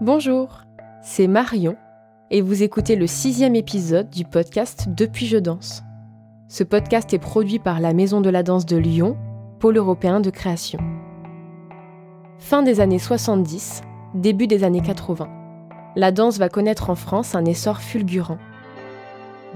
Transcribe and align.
Bonjour, 0.00 0.60
c'est 1.02 1.26
Marion 1.26 1.74
et 2.30 2.40
vous 2.40 2.62
écoutez 2.62 2.94
le 2.94 3.08
sixième 3.08 3.56
épisode 3.56 4.08
du 4.10 4.24
podcast 4.24 4.86
Depuis 4.96 5.26
je 5.26 5.38
danse. 5.38 5.82
Ce 6.46 6.62
podcast 6.62 7.12
est 7.14 7.18
produit 7.18 7.58
par 7.58 7.80
la 7.80 7.92
Maison 7.92 8.20
de 8.20 8.30
la 8.30 8.44
Danse 8.44 8.64
de 8.64 8.76
Lyon, 8.76 9.16
pôle 9.58 9.76
européen 9.76 10.20
de 10.20 10.30
création. 10.30 10.78
Fin 12.38 12.62
des 12.62 12.78
années 12.78 13.00
70, 13.00 13.82
début 14.14 14.46
des 14.46 14.62
années 14.62 14.82
80. 14.82 15.28
La 15.96 16.12
danse 16.12 16.38
va 16.38 16.48
connaître 16.48 16.90
en 16.90 16.94
France 16.94 17.34
un 17.34 17.44
essor 17.44 17.80
fulgurant. 17.80 18.38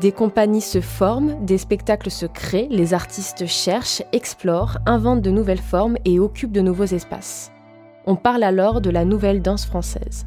Des 0.00 0.10
compagnies 0.10 0.60
se 0.60 0.80
forment, 0.80 1.36
des 1.44 1.58
spectacles 1.58 2.10
se 2.10 2.26
créent, 2.26 2.66
les 2.68 2.94
artistes 2.94 3.46
cherchent, 3.46 4.02
explorent, 4.10 4.78
inventent 4.86 5.22
de 5.22 5.30
nouvelles 5.30 5.58
formes 5.58 5.98
et 6.04 6.18
occupent 6.18 6.50
de 6.50 6.62
nouveaux 6.62 6.82
espaces. 6.82 7.52
On 8.06 8.16
parle 8.16 8.42
alors 8.42 8.80
de 8.80 8.90
la 8.90 9.04
nouvelle 9.04 9.40
danse 9.40 9.66
française. 9.66 10.26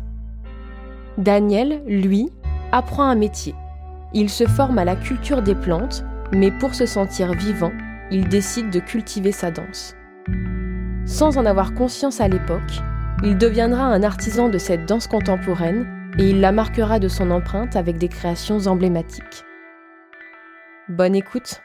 Daniel, 1.17 1.81
lui, 1.87 2.29
apprend 2.71 3.03
un 3.03 3.15
métier. 3.15 3.55
Il 4.13 4.29
se 4.29 4.45
forme 4.45 4.77
à 4.77 4.85
la 4.85 4.95
culture 4.95 5.41
des 5.41 5.55
plantes, 5.55 6.03
mais 6.31 6.51
pour 6.51 6.75
se 6.75 6.85
sentir 6.85 7.31
vivant, 7.33 7.71
il 8.11 8.27
décide 8.27 8.69
de 8.69 8.79
cultiver 8.79 9.31
sa 9.31 9.51
danse. 9.51 9.95
Sans 11.05 11.37
en 11.37 11.45
avoir 11.45 11.73
conscience 11.73 12.19
à 12.19 12.27
l'époque, 12.27 12.81
il 13.23 13.37
deviendra 13.37 13.83
un 13.83 14.03
artisan 14.03 14.49
de 14.49 14.57
cette 14.57 14.85
danse 14.85 15.07
contemporaine 15.07 15.87
et 16.17 16.29
il 16.29 16.41
la 16.41 16.51
marquera 16.51 16.99
de 16.99 17.07
son 17.07 17.31
empreinte 17.31 17.75
avec 17.75 17.97
des 17.97 18.09
créations 18.09 18.67
emblématiques. 18.67 19.43
Bonne 20.89 21.15
écoute 21.15 21.61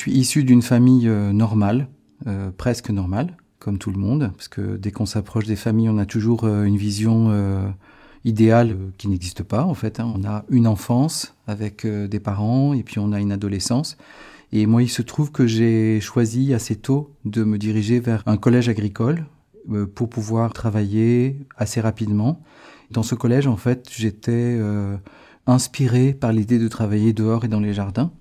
suis 0.00 0.12
issu 0.12 0.44
d'une 0.44 0.62
famille 0.62 1.08
euh, 1.08 1.30
normale, 1.30 1.88
euh, 2.26 2.50
presque 2.56 2.88
normale, 2.88 3.36
comme 3.58 3.76
tout 3.76 3.90
le 3.90 3.98
monde, 3.98 4.32
parce 4.34 4.48
que 4.48 4.78
dès 4.78 4.92
qu'on 4.92 5.04
s'approche 5.04 5.44
des 5.44 5.56
familles, 5.56 5.90
on 5.90 5.98
a 5.98 6.06
toujours 6.06 6.44
euh, 6.44 6.64
une 6.64 6.78
vision 6.78 7.30
idéale 8.24 8.76
qui 8.96 9.08
n'existe 9.08 9.42
pas 9.42 9.64
en 9.64 9.74
fait. 9.74 10.00
Hein. 10.00 10.10
On 10.16 10.24
a 10.24 10.44
une 10.48 10.66
enfance 10.66 11.34
avec 11.46 11.86
des 11.86 12.20
parents 12.20 12.72
et 12.72 12.82
puis 12.82 12.98
on 12.98 13.12
a 13.12 13.20
une 13.20 13.32
adolescence. 13.32 13.98
Et 14.52 14.66
moi, 14.66 14.82
il 14.82 14.88
se 14.88 15.02
trouve 15.02 15.32
que 15.32 15.46
j'ai 15.46 16.00
choisi 16.00 16.54
assez 16.54 16.76
tôt 16.76 17.14
de 17.24 17.44
me 17.44 17.58
diriger 17.58 18.00
vers 18.00 18.22
un 18.26 18.36
collège 18.36 18.68
agricole 18.68 19.26
pour 19.94 20.08
pouvoir 20.08 20.52
travailler 20.52 21.38
assez 21.56 21.80
rapidement. 21.80 22.42
Dans 22.90 23.02
ce 23.02 23.14
collège, 23.14 23.46
en 23.46 23.56
fait, 23.56 23.88
j'étais 23.94 24.58
inspiré 25.46 26.12
par 26.12 26.32
l'idée 26.32 26.58
de 26.58 26.68
travailler 26.68 27.12
dehors 27.12 27.44
et 27.44 27.48
dans 27.48 27.60
les 27.60 27.74
jardins 27.74 28.12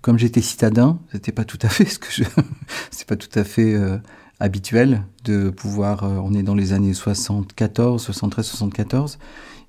comme 0.00 0.18
j'étais 0.18 0.40
citadin, 0.40 0.98
c'était 1.12 1.32
pas 1.32 1.44
tout 1.44 1.58
à 1.62 1.68
fait 1.68 1.84
ce 1.84 1.98
que 1.98 2.10
je, 2.10 2.24
c'est 2.90 3.06
pas 3.06 3.16
tout 3.16 3.38
à 3.38 3.44
fait 3.44 3.74
euh, 3.74 3.98
habituel 4.38 5.02
de 5.24 5.50
pouvoir. 5.50 6.04
Euh, 6.04 6.20
on 6.22 6.34
est 6.34 6.42
dans 6.42 6.54
les 6.54 6.72
années 6.72 6.94
74, 6.94 8.02
73, 8.02 8.46
74, 8.46 9.18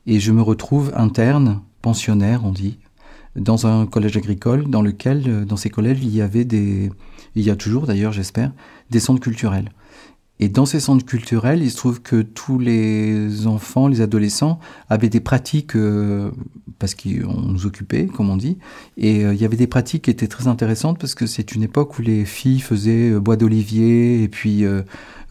et 0.08 0.20
je 0.20 0.32
me 0.32 0.42
retrouve 0.42 0.92
interne, 0.96 1.62
pensionnaire, 1.82 2.46
on 2.46 2.52
dit, 2.52 2.80
dans 3.36 3.66
un 3.66 3.86
collège 3.86 4.18
agricole, 4.18 4.70
dans 4.70 4.82
lequel, 4.82 5.24
euh, 5.28 5.46
dans 5.46 5.58
ces 5.58 5.70
collèges, 5.70 6.00
il 6.02 6.14
y 6.14 6.22
avait 6.22 6.46
des, 6.46 6.92
il 7.36 7.44
y 7.44 7.50
a 7.50 7.56
toujours 7.56 7.88
d'ailleurs, 7.88 8.12
j'espère, 8.12 8.52
des 8.90 9.00
centres 9.00 9.22
culturels. 9.22 9.70
Et 10.44 10.50
dans 10.50 10.66
ces 10.66 10.80
centres 10.80 11.06
culturels, 11.06 11.62
il 11.62 11.70
se 11.70 11.78
trouve 11.78 12.02
que 12.02 12.24
tous 12.24 12.58
les 12.58 13.46
enfants, 13.46 13.88
les 13.88 14.02
adolescents 14.02 14.60
avaient 14.90 15.08
des 15.08 15.20
pratiques, 15.20 15.76
euh, 15.76 16.32
parce 16.80 16.96
qu'on 16.96 17.42
nous 17.44 17.68
occupait, 17.68 18.08
comme 18.08 18.32
on 18.32 18.38
dit, 18.38 18.58
et 18.98 19.24
euh, 19.24 19.36
il 19.36 19.40
y 19.40 19.46
avait 19.46 19.56
des 19.56 19.68
pratiques 19.68 20.06
qui 20.06 20.10
étaient 20.10 20.28
très 20.28 20.48
intéressantes 20.48 20.98
parce 20.98 21.14
que 21.14 21.28
c'est 21.28 21.54
une 21.54 21.62
époque 21.62 22.00
où 22.00 22.02
les 22.02 22.26
filles 22.26 22.60
faisaient 22.60 23.12
euh, 23.12 23.20
bois 23.20 23.36
d'olivier 23.36 24.24
et 24.24 24.28
puis 24.28 24.66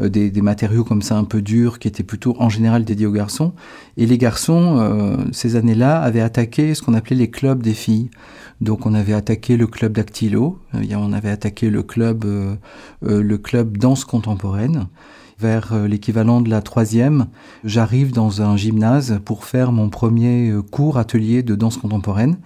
des, 0.00 0.30
des, 0.30 0.42
matériaux 0.42 0.84
comme 0.84 1.02
ça 1.02 1.16
un 1.16 1.24
peu 1.24 1.42
durs 1.42 1.78
qui 1.78 1.88
étaient 1.88 2.02
plutôt 2.02 2.34
en 2.38 2.48
général 2.48 2.84
dédiés 2.84 3.06
aux 3.06 3.12
garçons. 3.12 3.52
Et 3.96 4.06
les 4.06 4.18
garçons, 4.18 5.18
ces 5.32 5.56
années-là, 5.56 6.00
avaient 6.00 6.20
attaqué 6.20 6.74
ce 6.74 6.82
qu'on 6.82 6.94
appelait 6.94 7.16
les 7.16 7.30
clubs 7.30 7.62
des 7.62 7.74
filles. 7.74 8.10
Donc 8.60 8.86
on 8.86 8.94
avait 8.94 9.12
attaqué 9.12 9.56
le 9.56 9.66
club 9.66 9.92
dactylo, 9.92 10.58
on 10.72 11.12
avait 11.12 11.30
attaqué 11.30 11.70
le 11.70 11.82
club, 11.82 12.24
le 13.02 13.38
club 13.38 13.78
danse 13.78 14.04
contemporaine 14.04 14.86
vers 15.40 15.72
euh, 15.72 15.88
l'équivalent 15.88 16.40
de 16.40 16.50
la 16.50 16.60
troisième, 16.60 17.26
j'arrive 17.64 18.12
dans 18.12 18.42
un 18.42 18.56
gymnase 18.56 19.20
pour 19.24 19.44
faire 19.44 19.72
mon 19.72 19.88
premier 19.88 20.50
euh, 20.50 20.62
cours 20.62 20.98
atelier 20.98 21.42
de 21.42 21.54
danse 21.54 21.78
contemporaine. 21.78 22.38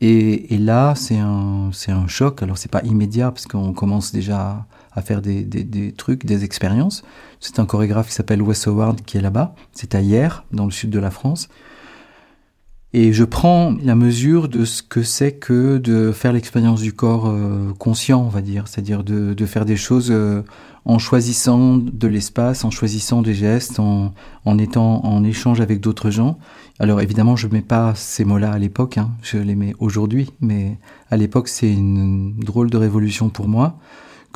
Et, 0.00 0.54
et 0.54 0.58
là, 0.58 0.94
c'est 0.94 1.18
un, 1.18 1.70
un 1.88 2.06
choc. 2.06 2.42
Alors, 2.42 2.56
c'est 2.56 2.70
pas 2.70 2.82
immédiat 2.84 3.32
parce 3.32 3.46
qu'on 3.46 3.72
commence 3.72 4.12
déjà 4.12 4.66
à 4.98 5.02
faire 5.02 5.22
des, 5.22 5.94
trucs, 5.96 6.26
des 6.26 6.44
expériences. 6.44 7.02
C'est 7.40 7.58
un 7.58 7.66
chorégraphe 7.66 8.08
qui 8.08 8.14
s'appelle 8.14 8.42
Wes 8.42 8.66
Howard 8.66 9.02
qui 9.02 9.16
est 9.16 9.22
là-bas. 9.22 9.54
C'est 9.72 9.94
à 9.94 10.00
Hier, 10.00 10.44
dans 10.52 10.64
le 10.64 10.70
sud 10.70 10.90
de 10.90 10.98
la 10.98 11.10
France. 11.10 11.48
Et 12.94 13.12
je 13.12 13.24
prends 13.24 13.76
la 13.82 13.94
mesure 13.94 14.48
de 14.48 14.64
ce 14.64 14.82
que 14.82 15.02
c'est 15.02 15.32
que 15.32 15.76
de 15.76 16.10
faire 16.10 16.32
l'expérience 16.32 16.80
du 16.80 16.94
corps 16.94 17.28
euh, 17.28 17.72
conscient, 17.78 18.22
on 18.22 18.28
va 18.28 18.40
dire, 18.40 18.66
c'est-à-dire 18.66 19.04
de, 19.04 19.46
faire 19.46 19.66
des 19.66 19.76
choses 19.76 20.08
euh, 20.10 20.42
en 20.86 20.98
choisissant 20.98 21.76
de 21.76 22.08
l'espace, 22.08 22.64
en 22.64 22.70
choisissant 22.70 23.20
des 23.20 23.34
gestes, 23.34 23.78
en, 23.78 24.14
étant 24.58 25.04
en 25.04 25.22
échange 25.22 25.60
avec 25.60 25.80
d'autres 25.80 26.08
gens. 26.08 26.38
Alors 26.78 27.02
évidemment, 27.02 27.36
je 27.36 27.46
mets 27.46 27.60
pas 27.60 27.92
ces 27.94 28.24
mots-là 28.24 28.52
à 28.52 28.58
l'époque, 28.58 28.96
hein, 28.96 29.10
je 29.22 29.36
les 29.36 29.54
mets 29.54 29.74
aujourd'hui, 29.80 30.30
mais 30.40 30.78
à 31.10 31.18
l'époque, 31.18 31.48
c'est 31.48 31.70
une 31.70 32.36
drôle 32.38 32.70
de 32.70 32.78
révolution 32.78 33.28
pour 33.28 33.48
moi 33.48 33.78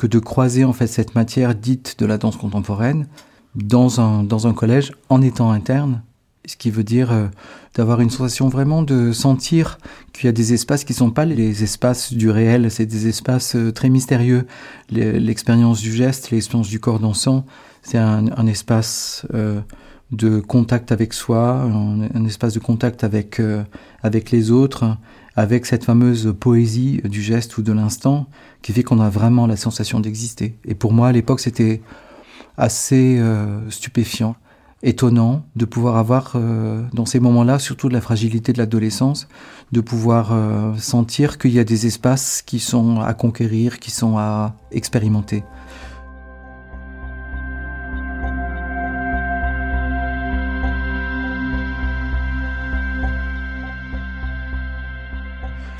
de 0.07 0.19
croiser 0.19 0.65
en 0.65 0.73
fait 0.73 0.87
cette 0.87 1.15
matière 1.15 1.55
dite 1.55 1.99
de 1.99 2.05
la 2.05 2.17
danse 2.17 2.37
contemporaine 2.37 3.07
dans 3.55 4.01
un, 4.01 4.23
dans 4.23 4.47
un 4.47 4.53
collège 4.53 4.91
en 5.09 5.21
étant 5.21 5.51
interne 5.51 6.01
ce 6.45 6.57
qui 6.57 6.69
veut 6.71 6.83
dire 6.83 7.11
euh, 7.11 7.27
d'avoir 7.75 8.01
une 8.01 8.09
sensation 8.09 8.49
vraiment 8.49 8.83
de 8.83 9.11
sentir 9.11 9.77
qu'il 10.11 10.25
y 10.25 10.27
a 10.27 10.31
des 10.31 10.53
espaces 10.53 10.83
qui 10.83 10.93
sont 10.93 11.11
pas 11.11 11.25
les 11.25 11.63
espaces 11.63 12.13
du 12.13 12.29
réel, 12.29 12.69
c'est 12.69 12.85
des 12.85 13.07
espaces 13.07 13.55
euh, 13.55 13.71
très 13.71 13.89
mystérieux. 13.89 14.45
L'expérience 14.89 15.81
du 15.81 15.93
geste, 15.93 16.31
l'expérience 16.31 16.67
du 16.67 16.79
corps 16.79 16.99
dansant, 16.99 17.45
c'est 17.81 17.97
un, 17.97 18.25
un, 18.35 18.47
espace 18.47 19.25
euh, 19.33 19.61
de 20.11 20.39
contact 20.39 20.91
avec 20.91 21.13
soi, 21.13 21.61
un, 21.61 22.25
espace 22.25 22.53
de 22.53 22.59
contact 22.59 23.03
avec 23.03 23.41
avec 24.03 24.29
les 24.29 24.51
autres, 24.51 24.97
avec 25.35 25.65
cette 25.65 25.85
fameuse 25.85 26.35
poésie 26.39 27.01
du 27.03 27.21
geste 27.21 27.57
ou 27.57 27.63
de 27.63 27.71
l'instant 27.71 28.27
qui 28.61 28.73
fait 28.73 28.83
qu'on 28.83 28.99
a 28.99 29.09
vraiment 29.09 29.47
la 29.47 29.55
sensation 29.55 29.99
d'exister. 29.99 30.55
Et 30.65 30.75
pour 30.75 30.93
moi, 30.93 31.07
à 31.07 31.11
l'époque, 31.11 31.39
c'était 31.39 31.81
assez 32.57 33.19
stupéfiant 33.69 34.35
étonnant 34.83 35.45
de 35.55 35.65
pouvoir 35.65 35.95
avoir 35.95 36.33
euh, 36.35 36.83
dans 36.93 37.05
ces 37.05 37.19
moments-là, 37.21 37.57
surtout 37.57 37.87
de 37.87 37.93
la 37.93 38.01
fragilité 38.01 38.51
de 38.51 38.57
l'adolescence, 38.57 39.27
de 39.71 39.81
pouvoir 39.81 40.31
euh, 40.31 40.75
sentir 40.77 41.37
qu'il 41.37 41.51
y 41.51 41.59
a 41.59 41.63
des 41.63 41.87
espaces 41.87 42.41
qui 42.41 42.59
sont 42.59 42.99
à 42.99 43.13
conquérir, 43.13 43.79
qui 43.79 43.91
sont 43.91 44.17
à 44.17 44.55
expérimenter. 44.71 45.43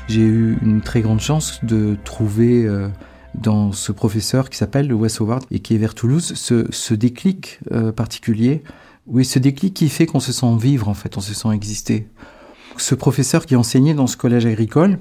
J'ai 0.08 0.20
eu 0.20 0.58
une 0.62 0.80
très 0.80 1.00
grande 1.00 1.20
chance 1.20 1.64
de 1.64 1.96
trouver 2.04 2.66
euh, 2.66 2.88
dans 3.34 3.72
ce 3.72 3.92
professeur 3.92 4.50
qui 4.50 4.56
s'appelle 4.56 4.92
Wes 4.92 5.20
Howard 5.20 5.44
et 5.50 5.60
qui 5.60 5.74
est 5.74 5.78
vers 5.78 5.94
Toulouse 5.94 6.34
ce, 6.34 6.94
déclic 6.94 7.60
particulier 7.96 8.62
oui, 9.06 9.24
ce 9.24 9.38
déclic 9.38 9.74
qui 9.74 9.90
fait 9.90 10.06
qu'on 10.06 10.20
se 10.20 10.32
sent 10.32 10.56
vivre, 10.58 10.88
en 10.88 10.94
fait, 10.94 11.18
on 11.18 11.20
se 11.20 11.34
sent 11.34 11.50
exister. 11.52 12.08
Ce 12.78 12.94
professeur 12.94 13.44
qui 13.44 13.54
enseignait 13.54 13.92
dans 13.92 14.06
ce 14.06 14.16
collège 14.16 14.46
agricole 14.46 14.98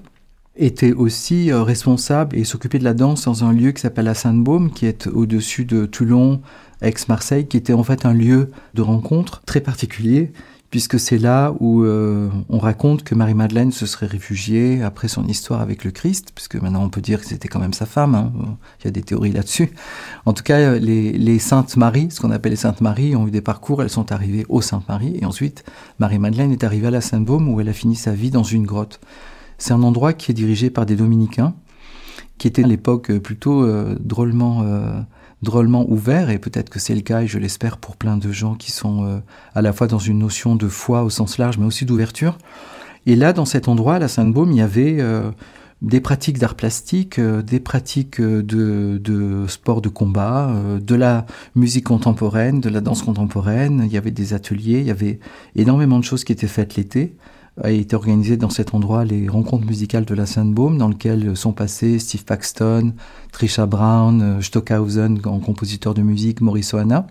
était 0.58 0.92
aussi 0.92 1.52
euh, 1.52 1.64
responsable 1.64 2.38
et 2.38 2.44
s'occupait 2.44 2.80
de 2.80 2.84
la 2.84 2.94
danse 2.94 3.24
dans 3.24 3.46
un 3.46 3.54
lieu 3.54 3.72
qui 3.72 3.82
s'appelle 3.82 4.06
la 4.06 4.14
Sainte-Baume, 4.14 4.72
qui 4.72 4.86
est 4.86 5.08
au-dessus 5.08 5.64
de 5.64 5.86
Toulon, 5.86 6.42
ex-Marseille, 6.82 7.48
qui 7.48 7.56
était 7.56 7.74
en 7.74 7.84
fait 7.84 8.06
un 8.06 8.14
lieu 8.14 8.52
de 8.74 8.82
rencontre 8.82 9.42
très 9.46 9.62
particulier 9.62 10.34
puisque 10.74 11.00
c'est 11.00 11.20
là 11.20 11.54
où 11.60 11.84
euh, 11.84 12.32
on 12.50 12.58
raconte 12.58 13.04
que 13.04 13.14
Marie-Madeleine 13.14 13.72
se 13.72 13.86
serait 13.86 14.08
réfugiée 14.08 14.82
après 14.82 15.08
son 15.08 15.24
histoire 15.28 15.62
avec 15.62 15.84
le 15.84 15.92
Christ, 15.92 16.32
puisque 16.34 16.56
maintenant 16.56 16.84
on 16.84 16.90
peut 16.90 17.00
dire 17.00 17.20
que 17.20 17.28
c'était 17.28 17.48
quand 17.48 17.60
même 17.60 17.74
sa 17.74 17.86
femme, 17.86 18.16
hein. 18.16 18.32
il 18.80 18.86
y 18.86 18.88
a 18.88 18.92
des 18.92 19.04
théories 19.04 19.34
là-dessus. 19.34 19.70
En 20.26 20.34
tout 20.34 20.42
cas, 20.42 20.80
les, 20.80 21.12
les 21.12 21.38
Saintes 21.38 21.78
Maries, 21.78 22.10
ce 22.10 22.20
qu'on 22.20 22.32
appelle 22.32 22.54
les 22.54 22.56
Saintes 22.56 22.82
Maries, 22.82 23.16
ont 23.16 23.28
eu 23.28 23.30
des 23.30 23.40
parcours, 23.40 23.84
elles 23.84 23.92
sont 23.92 24.12
arrivées 24.12 24.48
au 24.50 24.62
Sainte 24.62 24.90
Marie, 24.90 25.16
et 25.22 25.26
ensuite 25.26 25.64
Marie-Madeleine 26.00 26.52
est 26.52 26.64
arrivée 26.64 26.88
à 26.88 26.92
la 26.92 27.02
Sainte-Baume 27.02 27.50
où 27.50 27.62
elle 27.62 27.70
a 27.70 27.74
fini 27.74 27.96
sa 27.96 28.14
vie 28.14 28.32
dans 28.32 28.42
une 28.42 28.66
grotte. 28.66 29.00
C'est 29.60 29.74
un 29.74 29.84
endroit 29.84 30.14
qui 30.14 30.32
est 30.32 30.34
dirigé 30.34 30.72
par 30.72 30.88
des 30.88 30.96
dominicains, 30.96 31.54
qui 32.40 32.48
étaient 32.48 32.64
à 32.64 32.68
l'époque 32.68 33.16
plutôt 33.20 33.64
drôlement 34.00 34.66
drôlement 35.44 35.86
ouvert, 35.90 36.30
et 36.30 36.40
peut-être 36.40 36.70
que 36.70 36.80
c'est 36.80 36.96
le 36.96 37.02
cas, 37.02 37.22
et 37.22 37.28
je 37.28 37.38
l'espère 37.38 37.78
pour 37.78 37.96
plein 37.98 38.18
de 38.18 38.32
gens 38.32 38.56
qui 38.56 38.72
sont 38.72 39.22
à 39.54 39.62
la 39.62 39.74
fois 39.74 39.88
dans 39.88 40.00
une 40.00 40.20
notion 40.20 40.56
de 40.56 40.68
foi 40.68 41.04
au 41.04 41.10
sens 41.10 41.38
large, 41.38 41.58
mais 41.58 41.66
aussi 41.66 41.86
d'ouverture. 41.86 42.38
Et 43.06 43.16
là, 43.16 43.34
dans 43.34 43.46
cet 43.46 43.68
endroit, 43.68 43.96
à 43.96 44.00
la 44.00 44.08
Sainte-Baume, 44.08 44.52
il 44.52 44.58
y 44.58 44.62
avait 44.62 45.00
des 45.84 46.00
pratiques 46.00 46.40
d'art 46.40 46.56
plastique, 46.56 47.20
euh, 47.20 47.42
des 47.42 47.60
pratiques 47.60 48.22
euh, 48.22 48.42
de, 48.42 48.98
de 49.04 49.46
sport 49.48 49.82
de 49.82 49.90
combat, 49.90 50.50
euh, 50.50 50.80
de 50.80 50.96
la 50.96 51.26
musique 51.56 51.84
contemporaine, 51.84 52.62
de 52.62 52.70
la 52.70 52.80
danse 52.80 53.04
contemporaine. 53.04 53.84
Il 53.86 53.92
y 53.92 53.98
avait 53.98 54.12
des 54.12 54.34
ateliers, 54.34 54.80
il 54.80 54.88
y 54.88 54.92
avait 54.92 55.20
énormément 55.56 56.00
de 56.00 56.06
choses 56.06 56.24
qui 56.24 56.32
étaient 56.32 56.48
faites 56.48 56.76
l'été. 56.76 57.16
A 57.62 57.70
été 57.70 57.96
organisé 57.96 58.36
dans 58.36 58.50
cet 58.50 58.74
endroit 58.74 59.06
les 59.06 59.30
rencontres 59.30 59.66
musicales 59.66 60.06
de 60.06 60.16
la 60.16 60.26
Sainte-Baume, 60.26 60.78
dans 60.78 60.88
lesquelles 60.88 61.38
sont 61.38 61.54
passés 61.54 62.00
Steve 62.00 62.26
Paxton, 62.26 62.94
Trisha 63.32 63.68
Brown, 63.68 64.42
Stockhausen 64.42 65.20
en 65.26 65.40
compositeur 65.40 65.94
de 65.94 66.02
musique, 66.02 66.42
Maurice 66.42 66.74
Oana. 66.74 67.06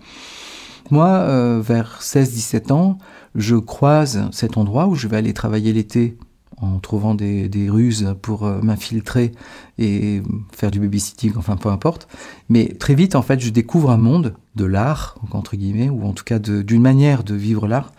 Moi, 0.91 1.61
vers 1.61 2.01
16-17 2.03 2.73
ans, 2.73 2.99
je 3.37 3.55
croise 3.55 4.29
cet 4.33 4.57
endroit 4.57 4.89
où 4.89 4.97
je 4.97 5.07
vais 5.07 5.17
aller 5.17 5.33
travailler 5.33 5.73
l'été 5.73 6.19
en 6.63 6.79
trouvant 6.79 7.15
des, 7.15 7.69
ruses 7.69 8.15
pour 8.23 8.47
euh, 8.47 8.61
m'infiltrer 8.63 9.33
et 9.79 10.23
faire 10.53 10.71
du 10.71 10.79
babysitting, 10.79 11.33
enfin 11.37 11.57
peu 11.57 11.69
importe. 11.69 12.07
Mais 12.49 12.69
très 12.79 12.95
vite, 12.95 13.17
en 13.17 13.23
fait, 13.23 13.41
je 13.41 13.51
découvre 13.51 13.91
un 13.91 13.97
monde 13.97 14.35
de 14.55 14.65
l'art, 14.65 15.17
entre 15.33 15.57
guillemets, 15.57 15.91
ou 15.91 16.05
en 16.05 16.13
tout 16.13 16.25
cas 16.25 16.39
d'une 16.39 16.83
manière 16.83 17.25
de 17.25 17.35
vivre 17.35 17.67
l'art 17.67 17.93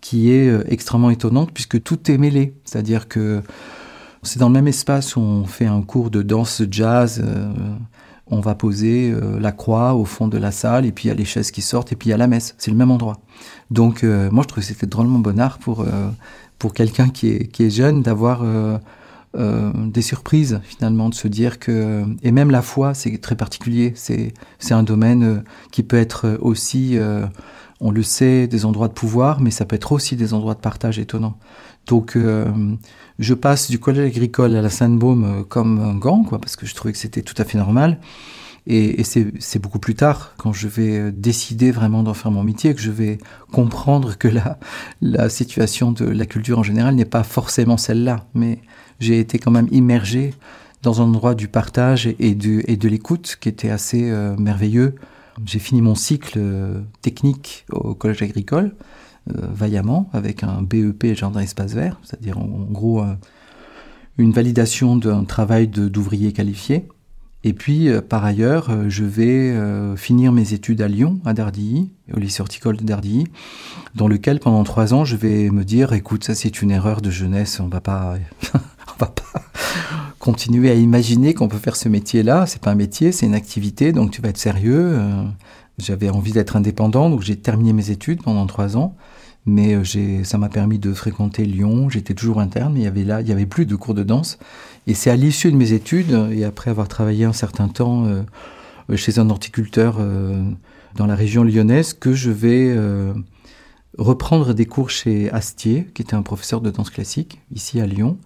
qui 0.00 0.32
est 0.32 0.48
euh, 0.48 0.64
extrêmement 0.68 1.10
étonnante 1.10 1.50
puisque 1.52 1.82
tout 1.82 2.10
est 2.10 2.18
mêlé. 2.18 2.54
C'est-à-dire 2.64 3.08
que 3.08 3.42
c'est 4.22 4.38
dans 4.38 4.48
le 4.48 4.54
même 4.54 4.68
espace 4.68 5.16
où 5.16 5.20
on 5.20 5.44
fait 5.44 5.66
un 5.66 5.82
cours 5.82 6.10
de 6.10 6.22
danse 6.22 6.62
jazz. 6.70 7.22
Euh, 7.24 7.52
on 8.32 8.40
va 8.40 8.54
poser 8.54 9.12
la 9.40 9.50
croix 9.50 9.94
au 9.94 10.04
fond 10.04 10.28
de 10.28 10.38
la 10.38 10.52
salle, 10.52 10.86
et 10.86 10.92
puis 10.92 11.06
il 11.06 11.08
y 11.08 11.10
a 11.10 11.14
les 11.14 11.24
chaises 11.24 11.50
qui 11.50 11.62
sortent, 11.62 11.90
et 11.90 11.96
puis 11.96 12.10
il 12.10 12.12
y 12.12 12.14
a 12.14 12.16
la 12.16 12.28
messe. 12.28 12.54
C'est 12.58 12.70
le 12.70 12.76
même 12.76 12.92
endroit. 12.92 13.18
Donc 13.72 14.04
moi, 14.04 14.44
je 14.44 14.46
trouve 14.46 14.62
que 14.62 14.68
c'était 14.68 14.86
drôlement 14.86 15.18
bon 15.18 15.40
art 15.40 15.58
pour 15.58 15.84
pour 16.56 16.72
quelqu'un 16.72 17.08
qui 17.08 17.30
est, 17.30 17.46
qui 17.48 17.64
est 17.64 17.70
jeune 17.70 18.02
d'avoir 18.02 18.44
euh, 19.36 19.70
euh, 19.70 19.72
des 19.86 20.02
surprises 20.02 20.60
finalement, 20.64 21.08
de 21.08 21.14
se 21.14 21.28
dire 21.28 21.58
que 21.58 22.04
et 22.22 22.32
même 22.32 22.50
la 22.50 22.62
foi 22.62 22.94
c'est 22.94 23.16
très 23.18 23.36
particulier, 23.36 23.92
c'est 23.94 24.32
c'est 24.58 24.74
un 24.74 24.82
domaine 24.82 25.22
euh, 25.22 25.40
qui 25.70 25.82
peut 25.82 25.98
être 25.98 26.38
aussi, 26.40 26.98
on 27.80 27.90
le 27.90 28.02
sait, 28.02 28.46
des 28.46 28.64
endroits 28.64 28.88
de 28.88 28.92
pouvoir, 28.92 29.40
mais 29.40 29.50
ça 29.50 29.64
peut 29.64 29.76
être 29.76 29.92
aussi 29.92 30.16
des 30.16 30.34
endroits 30.34 30.54
de 30.54 30.60
partage 30.60 30.98
étonnants. 30.98 31.38
Donc 31.86 32.16
je 33.18 33.34
passe 33.34 33.70
du 33.70 33.78
collège 33.78 34.10
agricole 34.10 34.54
à 34.54 34.62
la 34.62 34.70
Sainte-Baume 34.70 35.44
comme 35.48 35.80
un 35.80 35.94
gant, 35.94 36.22
quoi, 36.24 36.38
parce 36.40 36.56
que 36.56 36.66
je 36.66 36.74
trouvais 36.74 36.92
que 36.92 36.98
c'était 36.98 37.22
tout 37.22 37.34
à 37.38 37.44
fait 37.44 37.58
normal. 37.58 37.98
Et, 38.66 39.02
c'est 39.04 39.58
beaucoup 39.58 39.78
plus 39.78 39.94
tard, 39.94 40.34
quand 40.36 40.52
je 40.52 40.68
vais 40.68 40.98
euh, 40.98 41.10
décider 41.10 41.70
vraiment 41.70 42.02
d'en 42.02 42.14
faire 42.14 42.30
mon 42.30 42.44
métier, 42.44 42.74
que 42.74 42.80
je 42.80 42.90
vais 42.90 43.18
comprendre 43.52 44.16
que 44.18 44.28
la, 44.28 44.58
la 45.00 45.28
situation 45.28 45.92
de 45.92 46.04
la 46.04 46.26
culture 46.26 46.58
en 46.58 46.62
général 46.62 46.94
n'est 46.94 47.04
pas 47.04 47.22
forcément 47.22 47.76
celle-là. 47.76 48.26
Mais 48.34 48.60
j'ai 49.00 49.18
été 49.18 49.38
quand 49.38 49.50
même 49.50 49.68
immergé 49.70 50.34
dans 50.82 51.00
un 51.00 51.04
endroit 51.04 51.34
du 51.34 51.48
partage 51.48 52.06
et, 52.06 52.16
et 52.20 52.34
de 52.34 52.88
l'écoute 52.88 53.36
qui 53.40 53.48
était 53.48 53.70
assez 53.70 54.10
euh, 54.10 54.36
merveilleux. 54.36 54.94
J'ai 55.44 55.58
fini 55.58 55.82
mon 55.82 55.94
cycle 55.94 56.38
euh, 56.38 56.80
technique 57.02 57.66
au 57.70 57.94
collège 57.94 58.22
agricole, 58.22 58.74
vaillamment, 59.26 60.08
avec 60.12 60.42
un 60.42 60.62
BEP 60.62 61.14
Jardin 61.14 61.40
Espace 61.40 61.74
Vert, 61.74 62.00
c'est-à-dire 62.02 62.38
en, 62.38 62.66
gros 62.70 63.04
une 64.18 64.32
validation 64.32 64.96
d'un 64.96 65.24
travail 65.24 65.68
d'ouvrier 65.68 66.32
qualifié. 66.32 66.86
Et 67.42 67.54
puis, 67.54 67.88
euh, 67.88 68.02
par 68.02 68.24
ailleurs, 68.24 68.68
euh, 68.68 68.84
je 68.88 69.04
vais 69.04 69.50
euh, 69.50 69.96
finir 69.96 70.30
mes 70.30 70.52
études 70.52 70.82
à 70.82 70.88
Lyon, 70.88 71.20
à 71.24 71.32
Dardilly, 71.32 71.90
au 72.14 72.18
lycée 72.18 72.42
horticole 72.42 72.76
de 72.76 72.84
Dardilly, 72.84 73.26
dans 73.94 74.08
lequel, 74.08 74.40
pendant 74.40 74.62
trois 74.62 74.92
ans, 74.92 75.06
je 75.06 75.16
vais 75.16 75.48
me 75.48 75.64
dire, 75.64 75.94
écoute, 75.94 76.24
ça 76.24 76.34
c'est 76.34 76.60
une 76.60 76.70
erreur 76.70 77.00
de 77.00 77.10
jeunesse, 77.10 77.58
on 77.60 77.68
va 77.68 77.80
pas, 77.80 78.16
on 78.54 78.98
va 78.98 79.06
pas 79.06 79.42
continuer 80.18 80.70
à 80.70 80.74
imaginer 80.74 81.32
qu'on 81.32 81.48
peut 81.48 81.58
faire 81.58 81.76
ce 81.76 81.88
métier-là. 81.88 82.44
C'est 82.46 82.60
pas 82.60 82.72
un 82.72 82.74
métier, 82.74 83.10
c'est 83.10 83.24
une 83.24 83.34
activité, 83.34 83.92
donc 83.92 84.10
tu 84.10 84.20
vas 84.20 84.28
être 84.28 84.36
sérieux. 84.36 84.98
J'avais 85.78 86.10
envie 86.10 86.32
d'être 86.32 86.56
indépendant, 86.56 87.08
donc 87.08 87.22
j'ai 87.22 87.36
terminé 87.36 87.72
mes 87.72 87.90
études 87.90 88.22
pendant 88.22 88.46
trois 88.46 88.76
ans 88.76 88.94
mais 89.46 89.76
ça 90.24 90.38
m'a 90.38 90.48
permis 90.48 90.78
de 90.78 90.92
fréquenter 90.92 91.44
Lyon. 91.44 91.88
J'étais 91.88 92.14
toujours 92.14 92.40
interne, 92.40 92.74
il 92.76 92.82
y 92.82 92.86
avait 92.86 93.04
là, 93.04 93.20
il 93.20 93.28
y 93.28 93.32
avait 93.32 93.46
plus 93.46 93.66
de 93.66 93.74
cours 93.74 93.94
de 93.94 94.02
danse. 94.02 94.38
Et 94.86 94.94
c'est 94.94 95.10
à 95.10 95.16
l'issue 95.16 95.50
de 95.50 95.56
mes 95.56 95.72
études, 95.72 96.28
et 96.32 96.44
après 96.44 96.70
avoir 96.70 96.88
travaillé 96.88 97.24
un 97.24 97.32
certain 97.32 97.68
temps 97.68 98.06
euh, 98.06 98.22
chez 98.96 99.18
un 99.18 99.30
horticulteur 99.30 99.96
euh, 100.00 100.42
dans 100.96 101.06
la 101.06 101.14
région 101.14 101.44
lyonnaise, 101.44 101.92
que 101.92 102.12
je 102.12 102.30
vais 102.30 102.72
euh, 102.76 103.12
reprendre 103.98 104.54
des 104.54 104.66
cours 104.66 104.90
chez 104.90 105.30
Astier, 105.30 105.86
qui 105.94 106.02
était 106.02 106.14
un 106.14 106.22
professeur 106.22 106.60
de 106.60 106.70
danse 106.70 106.90
classique, 106.90 107.40
ici 107.54 107.80
à 107.80 107.86
Lyon. 107.86 108.18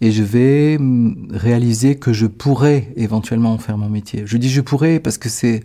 Et 0.00 0.12
je 0.12 0.22
vais 0.22 0.78
mm, 0.78 1.28
réaliser 1.32 1.96
que 1.96 2.12
je 2.12 2.26
pourrais 2.26 2.92
éventuellement 2.96 3.52
en 3.52 3.58
faire 3.58 3.78
mon 3.78 3.88
métier. 3.88 4.22
Je 4.26 4.36
dis 4.36 4.48
je 4.48 4.60
pourrais 4.60 5.00
parce 5.00 5.18
que 5.18 5.28
c'est, 5.28 5.64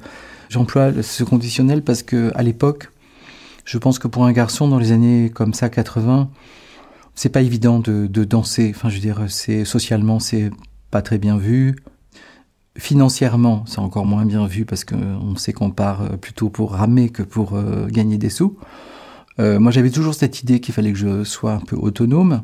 j'emploie 0.50 0.92
ce 1.02 1.24
conditionnel 1.24 1.84
parce 1.84 2.04
que 2.04 2.32
à 2.36 2.44
l'époque, 2.44 2.90
je 3.66 3.78
pense 3.78 4.00
que 4.00 4.08
pour 4.08 4.26
un 4.26 4.32
garçon 4.32 4.68
dans 4.68 4.80
les 4.80 4.92
années 4.92 5.32
comme 5.34 5.54
ça 5.54 5.70
80, 5.70 6.30
c'est 7.16 7.30
pas 7.30 7.42
évident 7.42 7.80
de, 7.80 8.08
danser. 8.24 8.72
Enfin, 8.76 8.90
je 8.90 8.96
veux 8.96 9.02
dire, 9.02 9.26
c'est 9.30 9.66
socialement, 9.66 10.20
c'est 10.20 10.50
pas 10.92 11.02
très 11.02 11.18
bien 11.18 11.38
vu. 11.38 11.76
Financièrement, 12.78 13.64
c'est 13.68 13.80
encore 13.80 14.06
moins 14.06 14.26
bien 14.26 14.48
vu 14.48 14.66
parce 14.66 14.84
qu'on 14.84 15.36
sait 15.36 15.54
qu'on 15.54 15.70
part 15.70 16.02
euh, 16.02 16.18
plutôt 16.18 16.50
pour 16.50 16.72
ramer 16.72 17.10
que 17.10 17.22
pour 17.22 17.54
euh, 17.54 17.86
gagner 17.88 18.18
des 18.18 18.30
sous. 18.30 18.58
Euh, 19.40 19.60
moi, 19.60 19.72
j'avais 19.72 19.92
toujours 19.92 20.16
cette 20.16 20.42
idée 20.42 20.60
qu'il 20.60 20.74
fallait 20.74 20.92
que 20.92 20.98
je 20.98 21.24
sois 21.24 21.54
un 21.54 21.60
peu 21.60 21.76
autonome, 21.76 22.42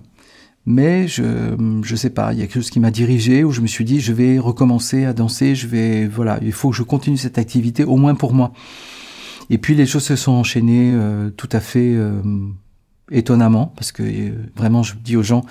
mais 0.68 1.08
je 1.08 1.56
je 1.82 1.96
sais 1.96 2.12
pas. 2.12 2.32
Il 2.34 2.40
y 2.40 2.44
a 2.44 2.46
quelque 2.46 2.62
chose 2.62 2.70
qui 2.70 2.80
m'a 2.80 2.92
dirigé 2.92 3.44
où 3.44 3.52
je 3.52 3.62
me 3.62 3.68
suis 3.68 3.86
dit 3.86 4.00
je 4.00 4.14
vais 4.14 4.38
recommencer 4.38 5.06
à 5.06 5.14
danser. 5.14 5.56
Je 5.56 5.66
vais 5.66 6.08
voilà, 6.08 6.38
il 6.44 6.52
faut 6.52 6.70
que 6.70 6.76
je 6.76 6.84
continue 6.84 7.18
cette 7.18 7.40
activité 7.40 7.84
au 7.84 7.98
moins 7.98 8.14
pour 8.14 8.34
moi. 8.34 8.52
Et 9.50 9.58
puis 9.58 9.76
les 9.76 9.86
choses 9.86 10.04
se 10.04 10.16
sont 10.16 10.32
enchaînées 10.34 10.94
tout 11.38 11.50
à 11.52 11.60
fait 11.60 11.96
étonnamment, 13.12 13.74
parce 13.76 13.92
que 13.92 14.04
euh, 14.04 14.32
vraiment 14.56 14.84
je 14.84 14.96
dis 14.96 15.16
aux 15.16 15.24
gens 15.24 15.46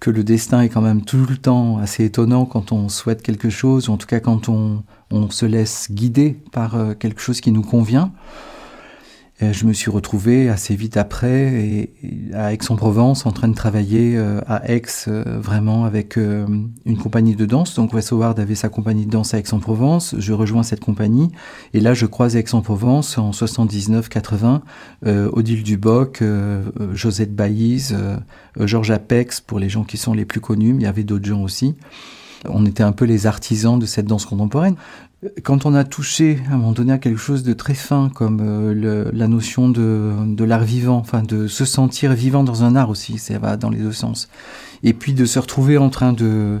que 0.00 0.10
le 0.10 0.24
destin 0.24 0.62
est 0.62 0.68
quand 0.68 0.80
même 0.80 1.02
tout 1.02 1.24
le 1.28 1.36
temps 1.36 1.78
assez 1.78 2.04
étonnant 2.04 2.44
quand 2.44 2.72
on 2.72 2.88
souhaite 2.88 3.22
quelque 3.22 3.50
chose, 3.50 3.88
ou 3.88 3.92
en 3.92 3.96
tout 3.96 4.06
cas 4.06 4.20
quand 4.20 4.48
on, 4.48 4.82
on 5.10 5.30
se 5.30 5.46
laisse 5.46 5.88
guider 5.90 6.38
par 6.52 6.74
euh, 6.74 6.94
quelque 6.94 7.20
chose 7.20 7.40
qui 7.40 7.52
nous 7.52 7.62
convient 7.62 8.12
je 9.40 9.66
me 9.66 9.72
suis 9.72 9.90
retrouvé 9.90 10.48
assez 10.48 10.76
vite 10.76 10.96
après 10.96 11.30
et, 11.30 11.94
à 12.34 12.52
Aix-en-Provence 12.52 13.26
en 13.26 13.32
train 13.32 13.48
de 13.48 13.54
travailler 13.54 14.16
euh, 14.16 14.40
à 14.46 14.70
Aix 14.70 14.82
euh, 15.08 15.40
vraiment 15.40 15.84
avec 15.84 16.16
euh, 16.16 16.46
une 16.86 16.96
compagnie 16.96 17.34
de 17.34 17.44
danse. 17.44 17.74
Donc 17.74 17.92
Wes 17.92 18.12
Howard 18.12 18.38
avait 18.38 18.54
sa 18.54 18.68
compagnie 18.68 19.06
de 19.06 19.10
danse 19.10 19.34
à 19.34 19.38
Aix-en-Provence. 19.38 20.14
Je 20.18 20.32
rejoins 20.32 20.62
cette 20.62 20.80
compagnie 20.80 21.30
et 21.72 21.80
là 21.80 21.94
je 21.94 22.06
croise 22.06 22.36
Aix-en-Provence 22.36 23.18
en 23.18 23.32
79-80 23.32 24.60
Odile 25.32 25.62
Duboc, 25.62 26.22
Josette 26.92 27.34
Baïse, 27.34 27.96
Georges 28.58 28.90
Apex 28.90 29.40
pour 29.40 29.58
les 29.58 29.68
gens 29.68 29.84
qui 29.84 29.96
sont 29.96 30.14
les 30.14 30.24
plus 30.24 30.40
connus. 30.40 30.72
Mais 30.72 30.82
il 30.82 30.84
y 30.84 30.88
avait 30.88 31.04
d'autres 31.04 31.26
gens 31.26 31.42
aussi. 31.42 31.74
On 32.48 32.66
était 32.66 32.82
un 32.82 32.92
peu 32.92 33.04
les 33.04 33.26
artisans 33.26 33.78
de 33.78 33.86
cette 33.86 34.06
danse 34.06 34.26
contemporaine 34.26 34.76
quand 35.42 35.66
on 35.66 35.74
a 35.74 35.84
touché 35.84 36.38
à 36.50 36.54
un 36.54 36.56
moment 36.56 36.72
donné 36.72 36.92
à 36.92 36.98
quelque 36.98 37.18
chose 37.18 37.42
de 37.42 37.52
très 37.52 37.74
fin, 37.74 38.10
comme 38.14 38.40
euh, 38.42 39.10
la 39.12 39.28
notion 39.28 39.68
de, 39.68 40.44
l'art 40.44 40.64
vivant, 40.64 40.96
enfin 40.96 41.22
de 41.22 41.46
se 41.46 41.64
sentir 41.64 42.12
vivant 42.12 42.44
dans 42.44 42.64
un 42.64 42.76
art 42.76 42.90
aussi, 42.90 43.18
ça 43.18 43.38
va 43.38 43.56
dans 43.56 43.70
les 43.70 43.78
deux 43.78 43.92
sens. 43.92 44.28
Et 44.82 44.92
puis 44.92 45.14
de 45.14 45.24
se 45.24 45.38
retrouver 45.38 45.78
en 45.78 45.90
train 45.90 46.12
de, 46.12 46.60